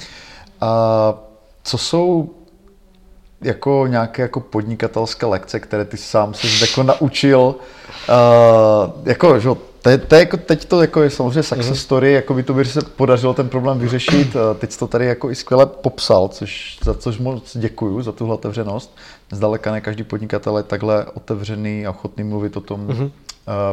A 0.61 1.15
co 1.63 1.79
jsou 1.79 2.31
jako 3.43 3.87
nějaké 3.87 4.23
jako 4.23 4.41
podnikatelské 4.41 5.27
lekce, 5.27 5.61
které 5.61 5.85
ty 5.85 5.97
sám 5.97 6.35
se 6.35 6.47
jako 6.61 6.83
naučil, 6.83 7.55
uh, 8.09 9.09
jako, 9.09 9.41
že 9.41 9.49
to 9.83 9.91
je, 9.91 9.99
to 9.99 10.15
je 10.15 10.19
jako, 10.19 10.37
teď 10.37 10.65
to 10.65 10.81
jako 10.81 11.03
je 11.03 11.11
samozřejmě 11.11 11.43
success 11.43 11.71
mm-hmm. 11.71 11.83
story, 11.83 12.13
jako 12.13 12.35
by 12.35 12.43
to 12.43 12.55
by 12.55 12.65
se 12.65 12.81
podařilo 12.83 13.35
ten 13.35 13.49
problém 13.49 13.79
vyřešit. 13.79 14.37
Teď 14.59 14.77
to 14.77 14.87
tady 14.87 15.07
jako 15.07 15.31
i 15.31 15.35
skvěle 15.35 15.67
popsal, 15.67 16.29
což, 16.29 16.79
za 16.85 16.95
což 16.95 17.19
moc 17.19 17.57
děkuju, 17.57 18.03
za 18.03 18.13
tuhle 18.13 18.35
otevřenost. 18.35 18.97
Zdaleka 19.33 19.73
ne 19.73 19.81
každý 19.81 20.05
podnikatel 20.05 20.57
je 20.57 20.63
takhle 20.63 21.05
otevřený 21.05 21.87
a 21.87 21.91
ochotný 21.91 22.25
mluvit 22.25 22.57
o 22.57 22.61
tom 22.61 22.87
mm-hmm. 22.87 23.11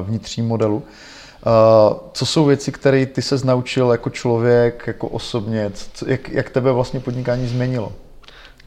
vnitřním 0.02 0.48
modelu. 0.48 0.76
Uh, 0.76 1.98
co 2.14 2.26
jsou 2.26 2.46
věci, 2.46 2.72
které 2.72 3.06
ty 3.06 3.22
se 3.22 3.46
naučil 3.46 3.92
jako 3.92 4.10
člověk, 4.10 4.84
jako 4.88 5.08
osobně? 5.08 5.72
Co, 5.94 6.10
jak, 6.10 6.30
jak 6.30 6.50
tebe 6.50 6.72
vlastně 6.72 7.00
podnikání 7.00 7.48
změnilo? 7.48 7.92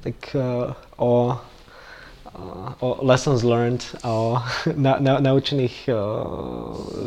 Tak 0.01 0.15
uh, 0.35 0.73
o 0.97 1.39
o 2.81 3.05
lessons 3.05 3.45
learned, 3.45 3.85
o 4.05 4.41
na, 4.77 4.99
na, 4.99 5.21
naučených 5.21 5.89
uh, 5.89 5.97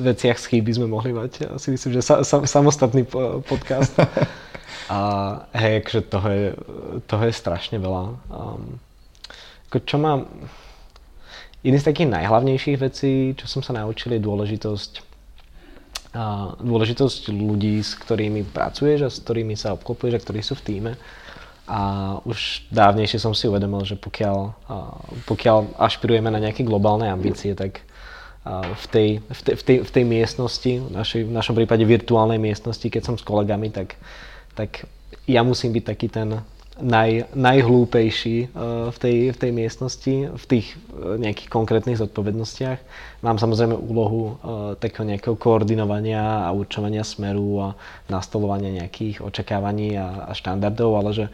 veciach 0.05 0.37
z 0.37 0.45
chyby 0.45 0.71
sme 0.77 0.87
mohli 0.87 1.13
mať. 1.13 1.57
Si 1.57 1.73
myslím, 1.73 1.97
že 1.97 2.01
sa, 2.05 2.21
sa, 2.21 2.45
samostatný 2.45 3.05
podcast. 3.45 3.97
A 4.85 4.99
hej, 5.57 5.81
akože 5.81 6.01
toho 6.05 6.29
je, 6.29 6.47
toho 7.09 7.23
je 7.25 7.33
strašne 7.33 7.81
veľa. 7.81 8.03
Um, 8.29 8.77
ako 9.73 9.77
čo 9.81 9.97
mám... 9.97 10.29
Jedný 11.65 11.81
z 11.81 11.89
takých 11.89 12.13
najhlavnejších 12.13 12.77
vecí, 12.77 13.33
čo 13.33 13.49
som 13.49 13.65
sa 13.65 13.73
naučil, 13.73 14.13
je 14.13 14.21
dôležitosť 14.21 14.91
uh, 16.13 16.53
dôležitosť 16.61 17.33
ľudí, 17.33 17.81
s 17.81 17.97
ktorými 17.97 18.45
pracuješ 18.53 18.99
a 19.01 19.09
s 19.09 19.17
ktorými 19.25 19.57
sa 19.57 19.73
obklopuješ 19.73 20.13
a 20.13 20.23
ktorí 20.23 20.39
sú 20.45 20.53
v 20.61 20.65
týme. 20.69 20.91
A 21.65 21.79
už 22.21 22.69
dávnejšie 22.69 23.17
som 23.17 23.33
si 23.33 23.49
uvedomil, 23.49 23.81
že 23.81 23.97
pokiaľ, 23.97 24.37
pokiaľ 25.25 25.81
ašpirujeme 25.81 26.29
na 26.29 26.37
nejaké 26.37 26.61
globálne 26.61 27.09
ambície, 27.09 27.57
tak 27.57 27.81
v 28.53 28.85
tej, 28.93 29.09
v 29.25 29.41
tej, 29.41 29.55
v 29.57 29.63
tej, 29.65 29.77
v 29.81 29.91
tej 29.91 30.03
miestnosti, 30.05 30.71
v, 30.77 30.89
našej, 30.93 31.21
v 31.25 31.33
našom 31.33 31.57
prípade 31.57 31.81
virtuálnej 31.81 32.37
miestnosti, 32.37 32.85
keď 32.85 33.01
som 33.01 33.15
s 33.17 33.25
kolegami, 33.25 33.73
tak, 33.73 33.97
tak 34.53 34.85
ja 35.25 35.41
musím 35.41 35.73
byť 35.73 35.83
taký 35.83 36.07
ten 36.13 36.45
naj, 36.81 37.31
najhlúpejší 37.31 38.51
v 38.91 38.97
tej, 38.99 39.15
v 39.31 39.37
tej 39.37 39.51
miestnosti, 39.51 40.15
v 40.33 40.45
tých 40.47 40.75
nejakých 40.95 41.47
konkrétnych 41.47 41.99
zodpovednostiach. 41.99 42.79
Mám 43.23 43.39
samozrejme 43.39 43.75
úlohu 43.75 44.35
takého 44.83 45.07
nejakého 45.07 45.39
koordinovania 45.39 46.45
a 46.45 46.51
určovania 46.51 47.07
smeru 47.07 47.63
a 47.63 47.67
nastolovania 48.11 48.83
nejakých 48.83 49.23
očakávaní 49.23 49.95
a, 49.95 50.27
a 50.27 50.31
štandardov, 50.35 50.91
ale 50.99 51.11
že 51.15 51.25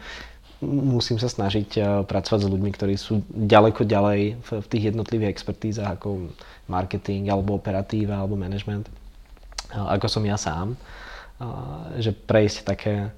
musím 0.62 1.18
sa 1.18 1.26
snažiť 1.26 1.68
eh, 1.76 1.84
pracovať 2.06 2.40
s 2.46 2.50
ľuďmi, 2.50 2.70
ktorí 2.72 2.94
sú 2.94 3.26
ďaleko 3.28 3.82
ďalej 3.82 4.38
v, 4.38 4.48
v 4.62 4.66
tých 4.70 4.84
jednotlivých 4.94 5.34
expertízach 5.34 5.98
ako 5.98 6.30
marketing 6.70 7.28
alebo 7.28 7.58
operatíva 7.58 8.22
alebo 8.22 8.38
management, 8.38 8.86
eh, 8.88 9.74
ako 9.74 10.06
som 10.06 10.22
ja 10.22 10.38
sám. 10.38 10.78
Eh, 10.78 12.00
že 12.00 12.14
prejsť 12.14 12.58
také, 12.62 13.10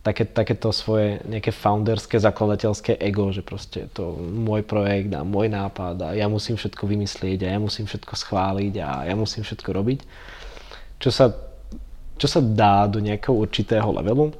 také, 0.00 0.24
takéto 0.24 0.72
svoje 0.72 1.20
nejaké 1.28 1.52
founderské, 1.52 2.16
zakladateľské 2.16 2.96
ego, 2.96 3.28
že 3.32 3.44
proste 3.44 3.86
to 3.92 4.16
môj 4.20 4.64
projekt 4.64 5.12
a 5.12 5.20
môj 5.24 5.52
nápad 5.52 5.96
a 6.00 6.08
ja 6.16 6.26
musím 6.26 6.56
všetko 6.56 6.88
vymyslieť 6.88 7.44
a 7.44 7.48
ja 7.56 7.60
musím 7.60 7.84
všetko 7.84 8.14
schváliť 8.16 8.74
a 8.80 8.88
ja 9.12 9.14
musím 9.14 9.44
všetko 9.44 9.70
robiť. 9.76 10.00
Čo 11.00 11.10
sa, 11.12 11.32
čo 12.16 12.26
sa 12.28 12.40
dá 12.40 12.88
do 12.88 13.00
nejakého 13.00 13.36
určitého 13.36 13.88
levelu, 13.92 14.32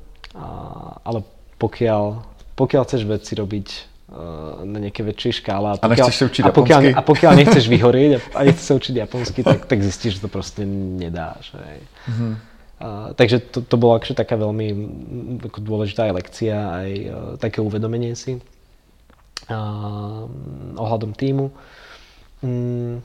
ale 1.04 1.20
pokiaľ 1.60 2.30
pokiaľ 2.60 2.82
chceš 2.84 3.08
veci 3.08 3.32
robiť 3.32 3.66
uh, 3.72 4.68
na 4.68 4.84
nejaké 4.84 5.00
väčšej 5.00 5.40
škále 5.40 5.66
a 5.72 5.74
pokiaľ, 5.80 6.08
a, 6.12 6.12
učiť 6.12 6.42
a, 6.44 6.52
pokiaľ, 6.52 6.80
a 6.92 7.00
pokiaľ 7.00 7.32
nechceš 7.40 7.64
vyhorieť 7.74 8.10
a, 8.12 8.20
a 8.36 8.40
nechceš 8.44 8.66
sa 8.68 8.74
učiť 8.76 8.94
japonsky, 9.00 9.40
tak, 9.40 9.64
tak 9.64 9.80
zistíš, 9.80 10.20
že 10.20 10.28
to 10.28 10.28
proste 10.28 10.68
nedáš. 10.68 11.56
Hej. 11.56 11.80
Mm-hmm. 12.04 12.32
Uh, 12.80 13.12
takže 13.12 13.52
to, 13.52 13.60
to 13.60 13.76
bola 13.76 14.00
akože 14.00 14.16
taká 14.16 14.40
veľmi 14.40 14.68
ako 15.44 15.60
dôležitá 15.60 16.08
aj 16.08 16.16
lekcia, 16.16 16.56
aj 16.56 16.90
uh, 16.96 17.12
také 17.36 17.60
uvedomenie 17.60 18.16
si 18.16 18.40
uh, 18.40 20.24
ohľadom 20.80 21.12
týmu. 21.12 21.52
Um, 22.40 23.04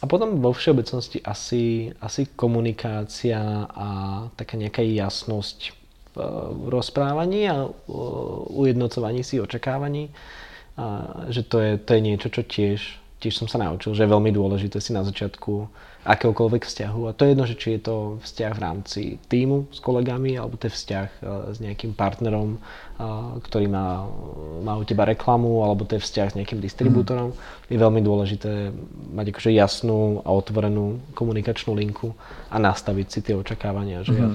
a 0.00 0.04
potom 0.08 0.42
vo 0.42 0.50
všeobecnosti 0.50 1.22
asi, 1.22 1.92
asi 2.02 2.34
komunikácia 2.34 3.68
a 3.68 3.88
taká 4.34 4.56
nejaká 4.56 4.80
jasnosť 4.80 5.76
v 6.16 6.66
rozprávaní 6.72 7.46
a 7.46 7.68
ujednocovaní 8.50 9.22
si 9.22 9.38
očakávaní. 9.38 10.10
A 10.80 10.84
že 11.28 11.44
to 11.44 11.60
je, 11.60 11.76
to 11.76 11.94
je 11.94 12.00
niečo, 12.00 12.28
čo 12.32 12.42
tiež, 12.42 12.80
tiež 13.20 13.36
som 13.36 13.46
sa 13.46 13.60
naučil, 13.60 13.92
že 13.92 14.08
je 14.08 14.12
veľmi 14.12 14.32
dôležité 14.32 14.80
si 14.80 14.96
na 14.96 15.04
začiatku 15.04 15.68
akéhokoľvek 16.00 16.64
vzťahu. 16.64 17.00
A 17.08 17.12
to 17.12 17.28
je 17.28 17.32
jedno, 17.36 17.44
že 17.44 17.58
či 17.60 17.76
je 17.76 17.80
to 17.84 17.96
vzťah 18.24 18.52
v 18.56 18.62
rámci 18.64 19.02
týmu 19.28 19.68
s 19.68 19.84
kolegami, 19.84 20.32
alebo 20.40 20.56
to 20.56 20.72
je 20.72 20.76
vzťah 20.76 21.08
e, 21.12 21.18
s 21.52 21.58
nejakým 21.60 21.92
partnerom, 21.92 22.56
e, 22.56 22.58
ktorý 23.44 23.68
má, 23.68 24.08
má 24.64 24.80
u 24.80 24.84
teba 24.88 25.04
reklamu, 25.04 25.60
alebo 25.60 25.84
to 25.84 26.00
je 26.00 26.04
vzťah 26.04 26.28
s 26.32 26.36
nejakým 26.40 26.60
distribútorom. 26.60 27.36
Mm. 27.36 27.36
Je 27.68 27.78
veľmi 27.78 28.00
dôležité 28.00 28.72
mať 29.12 29.26
akože 29.36 29.50
jasnú 29.52 30.24
a 30.24 30.32
otvorenú 30.32 31.04
komunikačnú 31.12 31.76
linku 31.76 32.16
a 32.48 32.56
nastaviť 32.56 33.06
si 33.12 33.18
tie 33.20 33.36
očakávania. 33.36 34.00
Že 34.00 34.16
mm. 34.16 34.20
ja 34.24 34.28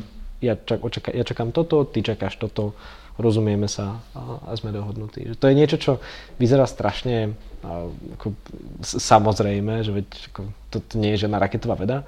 ja, 0.44 0.54
čak, 0.60 0.84
očaká, 0.84 1.10
ja 1.16 1.24
čakám 1.26 1.50
toto, 1.56 1.88
ty 1.88 2.04
čakáš 2.04 2.38
toto, 2.38 2.76
rozumieme 3.16 3.68
sa 3.68 4.04
a, 4.12 4.52
a 4.52 4.52
sme 4.56 4.76
dohodnutí. 4.76 5.24
Že 5.32 5.36
to 5.40 5.46
je 5.48 5.56
niečo, 5.56 5.78
čo 5.80 5.92
vyzerá 6.40 6.68
strašne 6.68 7.36
a, 7.64 7.88
ako, 8.20 8.36
samozrejme, 8.84 9.84
že 9.84 9.92
veď 9.92 10.08
ako, 10.32 10.42
to, 10.70 10.78
to 10.84 10.94
nie 11.00 11.16
je 11.16 11.28
žiadna 11.28 11.40
raketová 11.40 11.76
veda, 11.80 12.04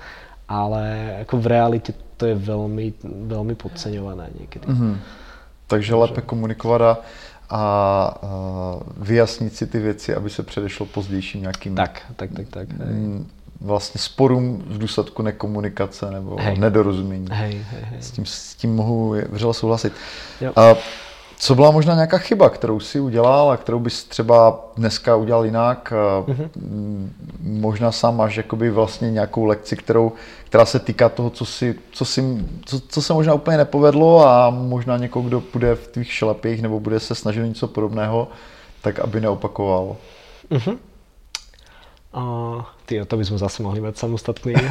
ale 0.48 1.16
ako 1.28 1.36
v 1.40 1.48
realite 1.48 1.92
to 2.18 2.26
je 2.26 2.36
veľmi, 2.36 3.04
veľmi 3.28 3.56
podceňované 3.56 4.32
niekedy. 4.40 4.68
Mm-hmm. 4.68 4.94
Takže 5.68 5.96
lépe 5.96 6.22
komunikovat 6.24 6.82
a, 6.82 6.96
a 7.50 7.64
vyjasnit 8.98 9.56
si 9.56 9.68
ty 9.68 9.80
věci, 9.80 10.16
aby 10.16 10.30
se 10.30 10.44
předešlo 10.44 10.86
pozdějším 10.86 11.42
nějakým 11.42 11.76
tak, 11.76 12.02
tak, 12.16 12.30
tak, 12.32 12.48
tak, 12.50 12.68
vlastně 13.62 14.02
sporům 14.02 14.64
v 14.68 14.78
důsledku 14.78 15.24
nekomunikace 15.24 16.12
nebo 16.12 16.36
hej. 16.40 16.58
nedorozumění. 16.58 17.28
Hej, 17.32 17.66
hej, 17.72 17.82
hej. 17.84 18.02
S, 18.02 18.12
tím, 18.12 18.26
s 18.26 18.56
tím 18.56 18.76
mohu 18.76 19.16
vřele 19.30 19.54
souhlasit. 19.54 19.94
Jo. 20.42 20.52
A 20.56 20.76
co 21.40 21.56
byla 21.56 21.72
možná 21.72 21.94
nějaká 21.94 22.18
chyba, 22.18 22.50
kterou 22.50 22.80
si 22.80 23.00
udělal 23.00 23.52
a 23.52 23.58
kterou 23.58 23.80
bys 23.80 24.04
třeba 24.04 24.66
dneska 24.76 25.16
udělal 25.16 25.46
jinak? 25.46 25.94
Mm-hmm. 26.28 26.50
Možná 27.42 27.92
sám 27.92 28.18
máš 28.18 28.38
jakoby 28.38 28.70
vlastně 28.70 29.12
nějakou 29.12 29.46
lekci, 29.46 29.76
kterou, 29.76 30.12
která 30.46 30.66
se 30.66 30.80
týká 30.80 31.10
toho, 31.10 31.30
co, 31.30 31.46
si, 31.46 31.76
co, 31.92 32.06
si, 32.06 32.46
co, 32.66 32.80
co 32.80 33.02
se 33.02 33.14
možná 33.14 33.34
úplně 33.34 33.58
nepovedlo 33.58 34.28
a 34.28 34.50
možná 34.50 34.98
někoho, 34.98 35.28
kdo 35.28 35.44
bude 35.54 35.76
v 35.76 35.88
tvých 35.88 36.14
šlepích 36.14 36.62
nebo 36.62 36.80
bude 36.80 37.00
se 37.00 37.16
snažit 37.16 37.48
něco 37.48 37.68
podobného, 37.68 38.28
tak 38.82 39.00
aby 39.00 39.22
neopakoval. 39.22 39.96
Mm-hmm. 40.52 40.78
Uh, 42.08 42.64
tyjo, 42.88 43.04
to 43.04 43.20
by 43.20 43.24
sme 43.28 43.38
zase 43.38 43.60
mohli 43.60 43.84
mať 43.84 44.00
samostatný 44.00 44.56
uh, 44.56 44.64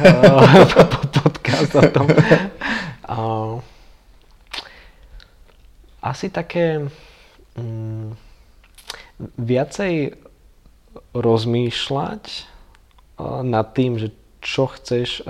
podcast 1.21 1.71
o 1.77 1.83
tom. 1.93 2.07
Uh, 3.07 3.63
asi 6.03 6.27
také 6.27 6.91
um, 7.55 8.11
viacej 9.39 10.19
rozmýšľať 11.15 12.23
uh, 12.27 13.47
nad 13.47 13.71
tým, 13.71 13.95
že 13.95 14.11
čo 14.43 14.67
chceš 14.67 15.23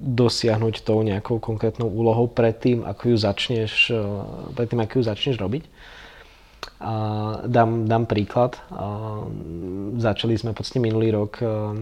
dosiahnuť 0.00 0.88
tou 0.88 1.04
nejakou 1.04 1.36
konkrétnou 1.36 1.92
úlohou 1.92 2.32
predtým, 2.32 2.80
ako 2.88 3.12
ju 3.12 3.16
začneš, 3.20 3.92
uh, 3.92 4.24
predtým, 4.56 4.80
ako 4.80 4.92
ju 4.98 5.02
začneš 5.04 5.36
robiť. 5.36 5.68
Uh, 6.80 7.44
dám, 7.44 7.84
dám 7.84 8.08
príklad. 8.08 8.56
Začali 9.98 10.38
sme 10.38 10.54
podstate 10.54 10.78
minulý 10.78 11.10
rok 11.10 11.42
uh, 11.42 11.74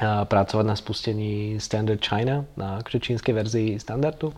pracovať 0.00 0.64
na 0.64 0.76
spustení 0.78 1.58
Standard 1.58 2.00
China, 2.00 2.46
na 2.54 2.80
akože 2.80 3.10
čínskej 3.10 3.34
verzii 3.36 3.68
standardu, 3.76 4.32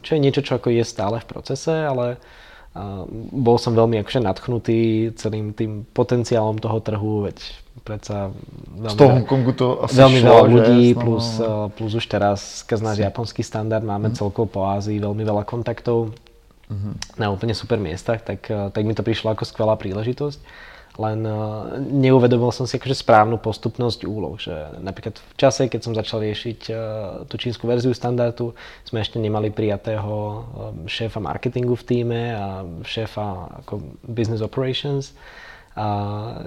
čo 0.00 0.10
je 0.14 0.20
niečo, 0.22 0.46
čo 0.46 0.56
ako 0.56 0.70
je 0.70 0.84
stále 0.86 1.18
v 1.18 1.26
procese, 1.26 1.74
ale 1.74 2.16
uh, 2.16 3.02
bol 3.34 3.58
som 3.58 3.74
veľmi 3.74 3.98
akože 3.98 4.22
nadchnutý 4.22 5.10
celým 5.18 5.50
tým 5.52 5.82
potenciálom 5.90 6.62
toho 6.62 6.78
trhu, 6.78 7.26
veď 7.26 7.38
predsa 7.82 8.30
veľmi, 8.78 8.94
z 8.94 8.96
toho 8.96 9.10
Hongkongu 9.10 9.52
to 9.58 9.66
asi 9.84 9.98
veľmi 9.98 10.18
šlo, 10.22 10.30
veľa 10.30 10.44
ľudí, 10.46 10.82
že? 10.94 10.98
plus, 11.02 11.26
no. 11.42 11.68
plus 11.74 11.92
už 11.98 12.06
teraz 12.06 12.62
skrz 12.62 12.80
náš 12.80 12.98
japonský 13.02 13.42
standard 13.42 13.82
máme 13.82 14.14
mm. 14.14 14.16
celkovo 14.16 14.46
po 14.46 14.60
Ázii 14.70 15.02
veľmi 15.02 15.26
veľa 15.26 15.42
kontaktov 15.42 16.14
mm-hmm. 16.70 17.18
na 17.18 17.28
úplne 17.28 17.52
super 17.52 17.76
miestach, 17.82 18.22
tak, 18.22 18.46
eh, 18.48 18.70
tak 18.70 18.82
mi 18.86 18.94
to 18.94 19.02
prišlo 19.02 19.34
ako 19.34 19.44
skvelá 19.44 19.74
príležitosť. 19.76 20.38
Len 20.94 21.26
uh, 21.26 21.74
neuvedomil 21.80 22.54
som 22.54 22.70
si 22.70 22.78
akože 22.78 23.02
správnu 23.02 23.42
postupnosť 23.42 24.06
úloh. 24.06 24.38
Že 24.38 24.78
napríklad 24.78 25.18
v 25.18 25.34
čase, 25.34 25.66
keď 25.66 25.80
som 25.82 25.98
začal 25.98 26.22
riešiť 26.22 26.60
uh, 26.70 26.76
tú 27.26 27.34
čínsku 27.34 27.66
verziu 27.66 27.90
standardu, 27.90 28.54
sme 28.86 29.02
ešte 29.02 29.18
nemali 29.18 29.50
prijatého 29.50 30.12
uh, 30.14 30.42
šéfa 30.86 31.18
marketingu 31.18 31.74
v 31.74 31.86
týme 31.86 32.22
a 32.34 32.46
šéfa 32.86 33.62
ako 33.66 33.82
business 34.06 34.38
operations 34.38 35.12
a 35.74 35.86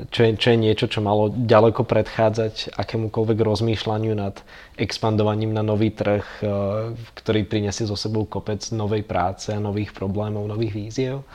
čo, 0.08 0.24
je, 0.24 0.40
čo 0.40 0.56
je 0.56 0.58
niečo, 0.58 0.88
čo 0.88 1.04
malo 1.04 1.28
ďaleko 1.28 1.84
predchádzať 1.84 2.80
akémukoľvek 2.80 3.40
rozmýšľaniu 3.44 4.16
nad 4.16 4.40
expandovaním 4.80 5.52
na 5.52 5.68
nový 5.68 5.92
trh, 5.92 6.24
e, 6.40 6.48
ktorý 7.12 7.44
prinesie 7.44 7.84
so 7.84 8.00
sebou 8.00 8.24
kopec 8.24 8.64
novej 8.72 9.04
práce, 9.04 9.52
nových 9.60 9.92
problémov, 9.92 10.48
nových 10.48 10.72
víziev. 10.72 11.28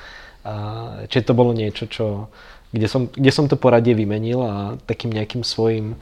Čiže 1.06 1.28
to 1.30 1.38
bolo 1.38 1.54
niečo, 1.54 1.86
čo, 1.86 2.26
kde, 2.72 2.88
som, 2.88 3.06
kde 3.08 3.30
som 3.30 3.46
to 3.46 3.60
poradie 3.60 3.92
vymenil 3.92 4.40
a 4.42 4.54
takým 4.88 5.12
nejakým 5.12 5.44
svojim 5.44 5.94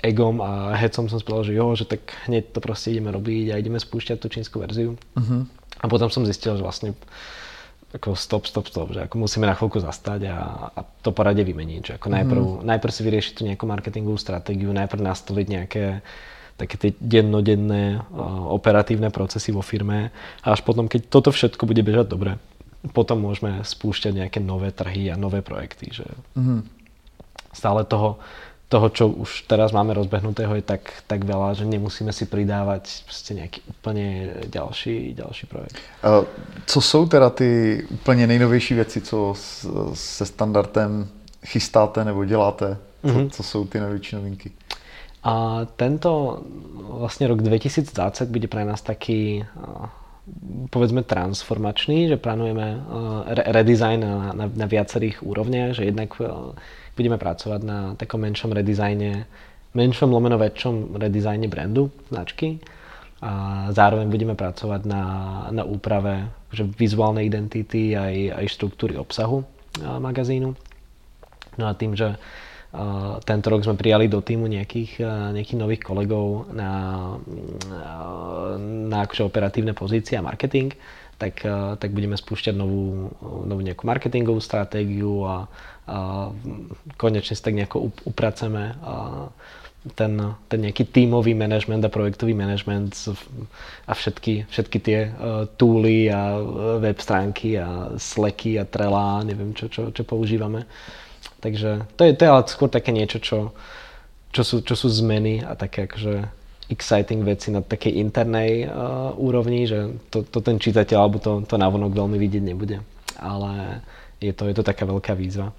egom 0.00 0.40
a 0.44 0.76
hecom 0.76 1.08
som 1.08 1.20
spravil, 1.20 1.44
že 1.44 1.54
jo, 1.56 1.66
že 1.76 1.84
tak 1.88 2.02
hneď 2.28 2.52
to 2.52 2.60
proste 2.60 2.92
ideme 2.92 3.12
robiť 3.12 3.52
a 3.52 3.60
ideme 3.60 3.80
spúšťať 3.80 4.16
tú 4.20 4.28
čínsku 4.28 4.60
verziu. 4.60 4.96
Uh-huh. 5.16 5.48
A 5.80 5.84
potom 5.88 6.08
som 6.12 6.24
zistil, 6.24 6.56
že 6.56 6.64
vlastne 6.64 6.92
ako 7.96 8.12
stop, 8.12 8.44
stop, 8.44 8.66
stop, 8.68 8.92
že 8.92 9.08
ako 9.08 9.24
musíme 9.24 9.48
na 9.48 9.56
chvíľku 9.56 9.80
zastať 9.80 10.28
a, 10.28 10.36
a 10.74 10.80
to 11.00 11.16
porade 11.16 11.40
vymeniť. 11.40 11.80
Že 11.80 11.92
ako 11.96 12.08
najprv, 12.12 12.42
mm. 12.42 12.56
najprv 12.66 12.92
si 12.92 13.02
vyriešiť 13.06 13.32
tú 13.32 13.42
nejakú 13.48 13.64
marketingovú 13.64 14.18
stratégiu, 14.20 14.74
najprv 14.74 15.00
nastaviť 15.00 15.46
nejaké 15.48 15.84
také 16.56 16.80
tie 16.80 16.90
dennodenné 16.96 18.00
uh, 18.00 18.48
operatívne 18.48 19.12
procesy 19.12 19.52
vo 19.52 19.60
firme 19.60 20.08
a 20.40 20.46
až 20.56 20.64
potom, 20.64 20.88
keď 20.88 21.12
toto 21.12 21.28
všetko 21.28 21.68
bude 21.68 21.84
bežať 21.84 22.08
dobre, 22.08 22.40
potom 22.92 23.20
môžeme 23.22 23.64
spúšťať 23.64 24.12
nejaké 24.14 24.40
nové 24.40 24.70
trhy 24.72 25.10
a 25.12 25.16
nové 25.16 25.42
projekty. 25.42 25.90
Že 25.92 26.04
mm. 26.34 26.62
Stále 27.52 27.84
toho, 27.84 28.18
toho, 28.68 28.88
čo 28.90 29.08
už 29.08 29.46
teraz 29.46 29.72
máme 29.72 29.94
rozbehnutého, 29.94 30.54
je 30.58 30.62
tak, 30.62 31.06
tak 31.06 31.24
veľa, 31.24 31.54
že 31.54 31.64
nemusíme 31.64 32.12
si 32.12 32.26
pridávať 32.26 33.04
prostě 33.04 33.34
nejaký 33.34 33.60
úplne 33.70 34.30
ďalší, 34.46 35.14
ďalší 35.14 35.46
projekt. 35.46 35.76
Co 36.66 36.80
jsou 36.80 37.06
teda 37.06 37.30
ty 37.30 37.82
úplně 37.90 38.26
nejnovější 38.26 38.74
věci, 38.74 39.00
co 39.00 39.34
se 39.94 40.26
standardem 40.26 41.08
chystáte 41.46 42.04
nebo 42.04 42.24
děláte? 42.24 42.78
Co, 43.02 43.08
mm-hmm. 43.08 43.30
co 43.30 43.42
jsou 43.42 43.66
ty 43.66 43.80
největší 43.80 44.16
novinky? 44.16 44.52
A 45.26 45.66
tento 45.76 46.38
vlastne 46.86 47.26
rok 47.26 47.42
2020 47.42 48.30
bude 48.30 48.46
pre 48.46 48.62
nás 48.62 48.78
taký 48.78 49.42
povedzme 50.70 51.06
transformačný, 51.06 52.10
že 52.10 52.18
plánujeme 52.18 52.82
redesign 53.54 54.02
na, 54.02 54.34
na, 54.34 54.46
na 54.50 54.66
viacerých 54.66 55.22
úrovniach, 55.22 55.78
že 55.78 55.86
jednak 55.86 56.18
budeme 56.98 57.14
pracovať 57.14 57.60
na 57.62 57.78
takom 57.94 58.26
menšom 58.26 58.50
redizajne, 58.50 59.26
menšom 59.76 60.10
lomeno 60.10 60.34
väčšom 60.34 60.98
redizajne 60.98 61.46
brandu, 61.46 61.94
značky. 62.10 62.58
A 63.22 63.32
zároveň 63.72 64.12
budeme 64.12 64.34
pracovať 64.36 64.82
na, 64.84 65.04
na 65.48 65.64
úprave 65.64 66.28
že 66.52 66.68
vizuálnej 66.68 67.26
identity 67.26 67.96
aj, 67.96 68.44
aj 68.44 68.46
štruktúry 68.52 68.94
obsahu 68.96 69.44
magazínu. 69.80 70.52
No 71.56 71.64
a 71.64 71.72
tým, 71.72 71.96
že 71.96 72.16
tento 73.24 73.46
rok 73.48 73.64
sme 73.64 73.78
prijali 73.78 74.06
do 74.06 74.20
týmu 74.20 74.46
nejakých, 74.46 74.92
uh, 75.00 75.30
nejakých 75.32 75.58
nových 75.60 75.82
kolegov 75.82 76.50
na, 76.52 76.72
uh, 77.16 78.54
na 78.60 78.98
akože 79.04 79.22
operatívne 79.24 79.72
pozície 79.72 80.18
a 80.18 80.24
marketing, 80.24 80.74
tak, 81.16 81.48
tak 81.80 81.96
budeme 81.96 82.12
spúšťať 82.12 82.52
novú, 82.52 83.08
novú 83.48 83.64
nejakú 83.64 83.88
marketingovú 83.88 84.36
stratégiu 84.36 85.24
a, 85.24 85.48
a 85.88 86.28
konečne 87.00 87.32
si 87.32 87.40
tak 87.40 87.56
nejako 87.56 87.88
upraceme 88.04 88.76
ten, 89.94 90.12
ten 90.50 90.60
nejaký 90.60 90.90
tímový 90.90 91.38
manažment 91.38 91.84
a 91.86 91.92
projektový 91.92 92.34
manažment 92.34 92.90
a 93.86 93.92
všetky, 93.94 94.50
všetky 94.50 94.78
tie 94.82 94.98
uh, 95.08 95.46
tooly 95.54 96.10
a 96.10 96.36
web 96.82 96.98
stránky 96.98 97.54
a 97.54 97.94
Slacky 97.94 98.58
a 98.58 98.66
Trela, 98.66 99.22
neviem 99.22 99.54
čo, 99.54 99.70
čo, 99.70 99.94
čo 99.94 100.02
používame. 100.02 100.66
Takže 101.46 101.86
to 101.94 102.02
je, 102.02 102.10
to 102.18 102.26
je 102.26 102.30
ale 102.34 102.42
skôr 102.50 102.66
také 102.66 102.90
niečo, 102.90 103.22
čo, 103.22 103.54
čo, 104.34 104.42
sú, 104.42 104.66
čo 104.66 104.74
sú 104.74 104.90
zmeny 104.90 105.46
a 105.46 105.54
také 105.54 105.86
akože 105.86 106.26
exciting 106.66 107.22
veci 107.22 107.54
na 107.54 107.62
takej 107.62 108.02
internej 108.02 108.66
uh, 108.66 109.14
úrovni, 109.14 109.70
že 109.70 109.94
to, 110.10 110.26
to 110.26 110.42
ten 110.42 110.58
čitateľ 110.58 110.98
alebo 110.98 111.22
to, 111.22 111.46
to 111.46 111.54
navonok 111.54 111.94
veľmi 111.94 112.18
vidieť 112.18 112.42
nebude. 112.42 112.82
Ale 113.22 113.78
je 114.18 114.34
to, 114.34 114.50
je 114.50 114.58
to 114.58 114.66
taká 114.66 114.82
veľká 114.90 115.14
výzva. 115.14 115.54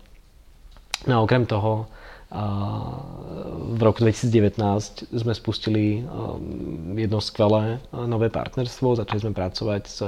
No 1.07 1.13
a 1.15 1.23
okrem 1.23 1.47
toho 1.47 1.87
v 3.71 3.79
roku 3.79 4.03
2019 4.03 4.59
sme 5.15 5.31
spustili 5.31 6.03
jedno 6.99 7.23
skvelé 7.23 7.79
nové 7.95 8.27
partnerstvo. 8.27 8.99
Začali 8.99 9.23
sme 9.23 9.31
pracovať 9.31 9.83
s, 9.87 9.99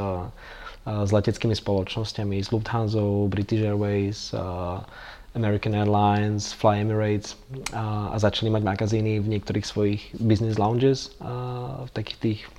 s 0.83 1.09
leteckými 1.15 1.55
spoločnosťami, 1.55 2.43
s 2.43 2.51
Lufthansa, 2.51 2.99
British 3.31 3.63
Airways, 3.63 4.35
American 5.39 5.71
Airlines, 5.71 6.52
Fly 6.52 6.84
Emirates 6.84 7.39
a, 7.71 8.12
a 8.12 8.15
začali 8.19 8.52
mať 8.52 8.63
magazíny 8.67 9.23
v 9.23 9.39
niektorých 9.39 9.63
svojich 9.63 10.02
business 10.19 10.60
lounges, 10.60 11.16
a 11.24 11.88
v 11.88 11.91
takých 11.95 12.20
tých 12.20 12.39
e, 12.43 12.49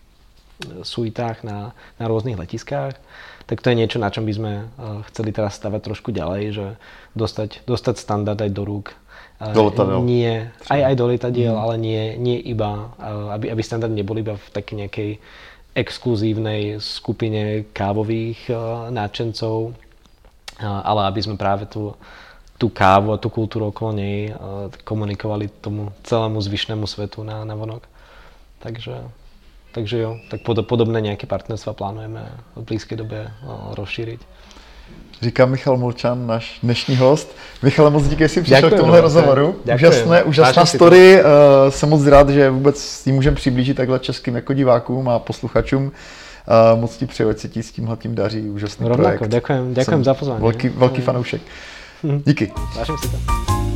suitách 0.80 1.44
na, 1.44 1.76
na 2.00 2.08
rôznych 2.08 2.40
letiskách 2.40 2.96
tak 3.50 3.66
to 3.66 3.74
je 3.74 3.82
niečo, 3.82 3.98
na 3.98 4.14
čom 4.14 4.22
by 4.22 4.30
sme 4.30 4.52
eh, 4.54 4.66
chceli 5.10 5.34
teraz 5.34 5.58
stavať 5.58 5.80
trošku 5.82 6.14
ďalej, 6.14 6.42
že 6.54 6.66
dostať, 7.18 7.66
dostať 7.66 7.98
standard 7.98 8.38
aj 8.38 8.54
do 8.54 8.62
rúk. 8.62 8.94
Eh, 9.42 9.50
do 9.50 9.66
letadiel. 9.66 10.06
Nie, 10.06 10.54
aj, 10.70 10.80
aj 10.86 10.94
do 10.94 11.06
letadiel, 11.10 11.58
mm. 11.58 11.62
ale 11.66 11.74
nie, 11.82 12.02
nie 12.14 12.38
iba, 12.38 12.94
aby, 13.34 13.50
aby 13.50 13.62
standard 13.66 13.90
nebol 13.90 14.14
iba 14.22 14.38
v 14.38 14.48
takej 14.54 14.76
nejakej 14.86 15.10
exkluzívnej 15.74 16.78
skupine 16.78 17.66
kávových 17.70 18.50
náčencov, 18.90 19.70
ale 20.58 21.06
aby 21.06 21.20
sme 21.22 21.38
práve 21.38 21.62
tú, 21.70 21.94
tú 22.60 22.68
kávu 22.68 23.16
a 23.16 23.16
tú 23.16 23.32
kultúru 23.32 23.72
okolo 23.72 23.96
nej 23.96 24.36
komunikovali 24.84 25.48
tomu 25.64 25.96
celému 26.04 26.36
zvyšnému 26.44 26.84
svetu 26.84 27.24
na, 27.24 27.40
na 27.48 27.56
vonok. 27.56 27.88
Takže 28.60 29.00
takže 29.72 29.98
jo, 29.98 30.18
tak 30.28 30.42
podobné 30.42 30.98
nejaké 31.00 31.30
partnerstva 31.30 31.72
plánujeme 31.72 32.26
v 32.58 32.62
blízkej 32.66 32.98
dobe 32.98 33.30
rozšíriť. 33.78 34.20
Říká 35.22 35.46
Michal 35.46 35.76
Molčan, 35.76 36.26
náš 36.26 36.58
dnešní 36.62 36.96
host. 36.96 37.30
Michale, 37.62 37.90
moc 37.90 38.08
díky, 38.08 38.24
že 38.24 38.28
jsi 38.28 38.42
přišel 38.42 38.60
Děkuji, 38.60 38.74
k 38.74 38.78
tomuhle 38.78 39.00
rozhovoru. 39.00 39.56
děkuji. 39.64 39.74
Úžasné, 39.74 40.22
úžasná 40.22 40.66
story. 40.66 41.22
Uh, 41.22 41.70
jsem 41.70 41.88
moc 41.88 42.06
rád, 42.06 42.28
že 42.28 42.50
vůbec 42.50 42.82
s 42.82 43.04
tím 43.04 43.14
můžeme 43.14 43.36
přiblížit 43.36 43.76
takhle 43.76 43.98
českým 43.98 44.34
jako 44.34 44.52
divákům 44.52 45.08
a 45.08 45.18
posluchačům. 45.18 45.84
Uh, 45.84 46.80
moc 46.80 46.96
ti 46.96 47.06
přeju, 47.06 47.30
ať 47.30 47.38
se 47.38 47.48
ti 47.48 47.62
s 47.62 47.72
tímhle 47.72 47.96
tím 47.96 48.14
daří. 48.14 48.50
Úžasný 48.50 48.88
Rovnako, 48.88 49.16
projekt. 49.16 49.32
ďakujem, 49.32 49.74
ďakujem 49.74 50.04
za 50.04 50.14
pozvanie. 50.14 50.42
Velký, 50.42 50.68
velký 50.68 51.00
fanoušek. 51.02 51.42
Díky. 52.26 52.52
Vážim 52.76 52.96
si 52.98 53.08
to. 53.08 53.69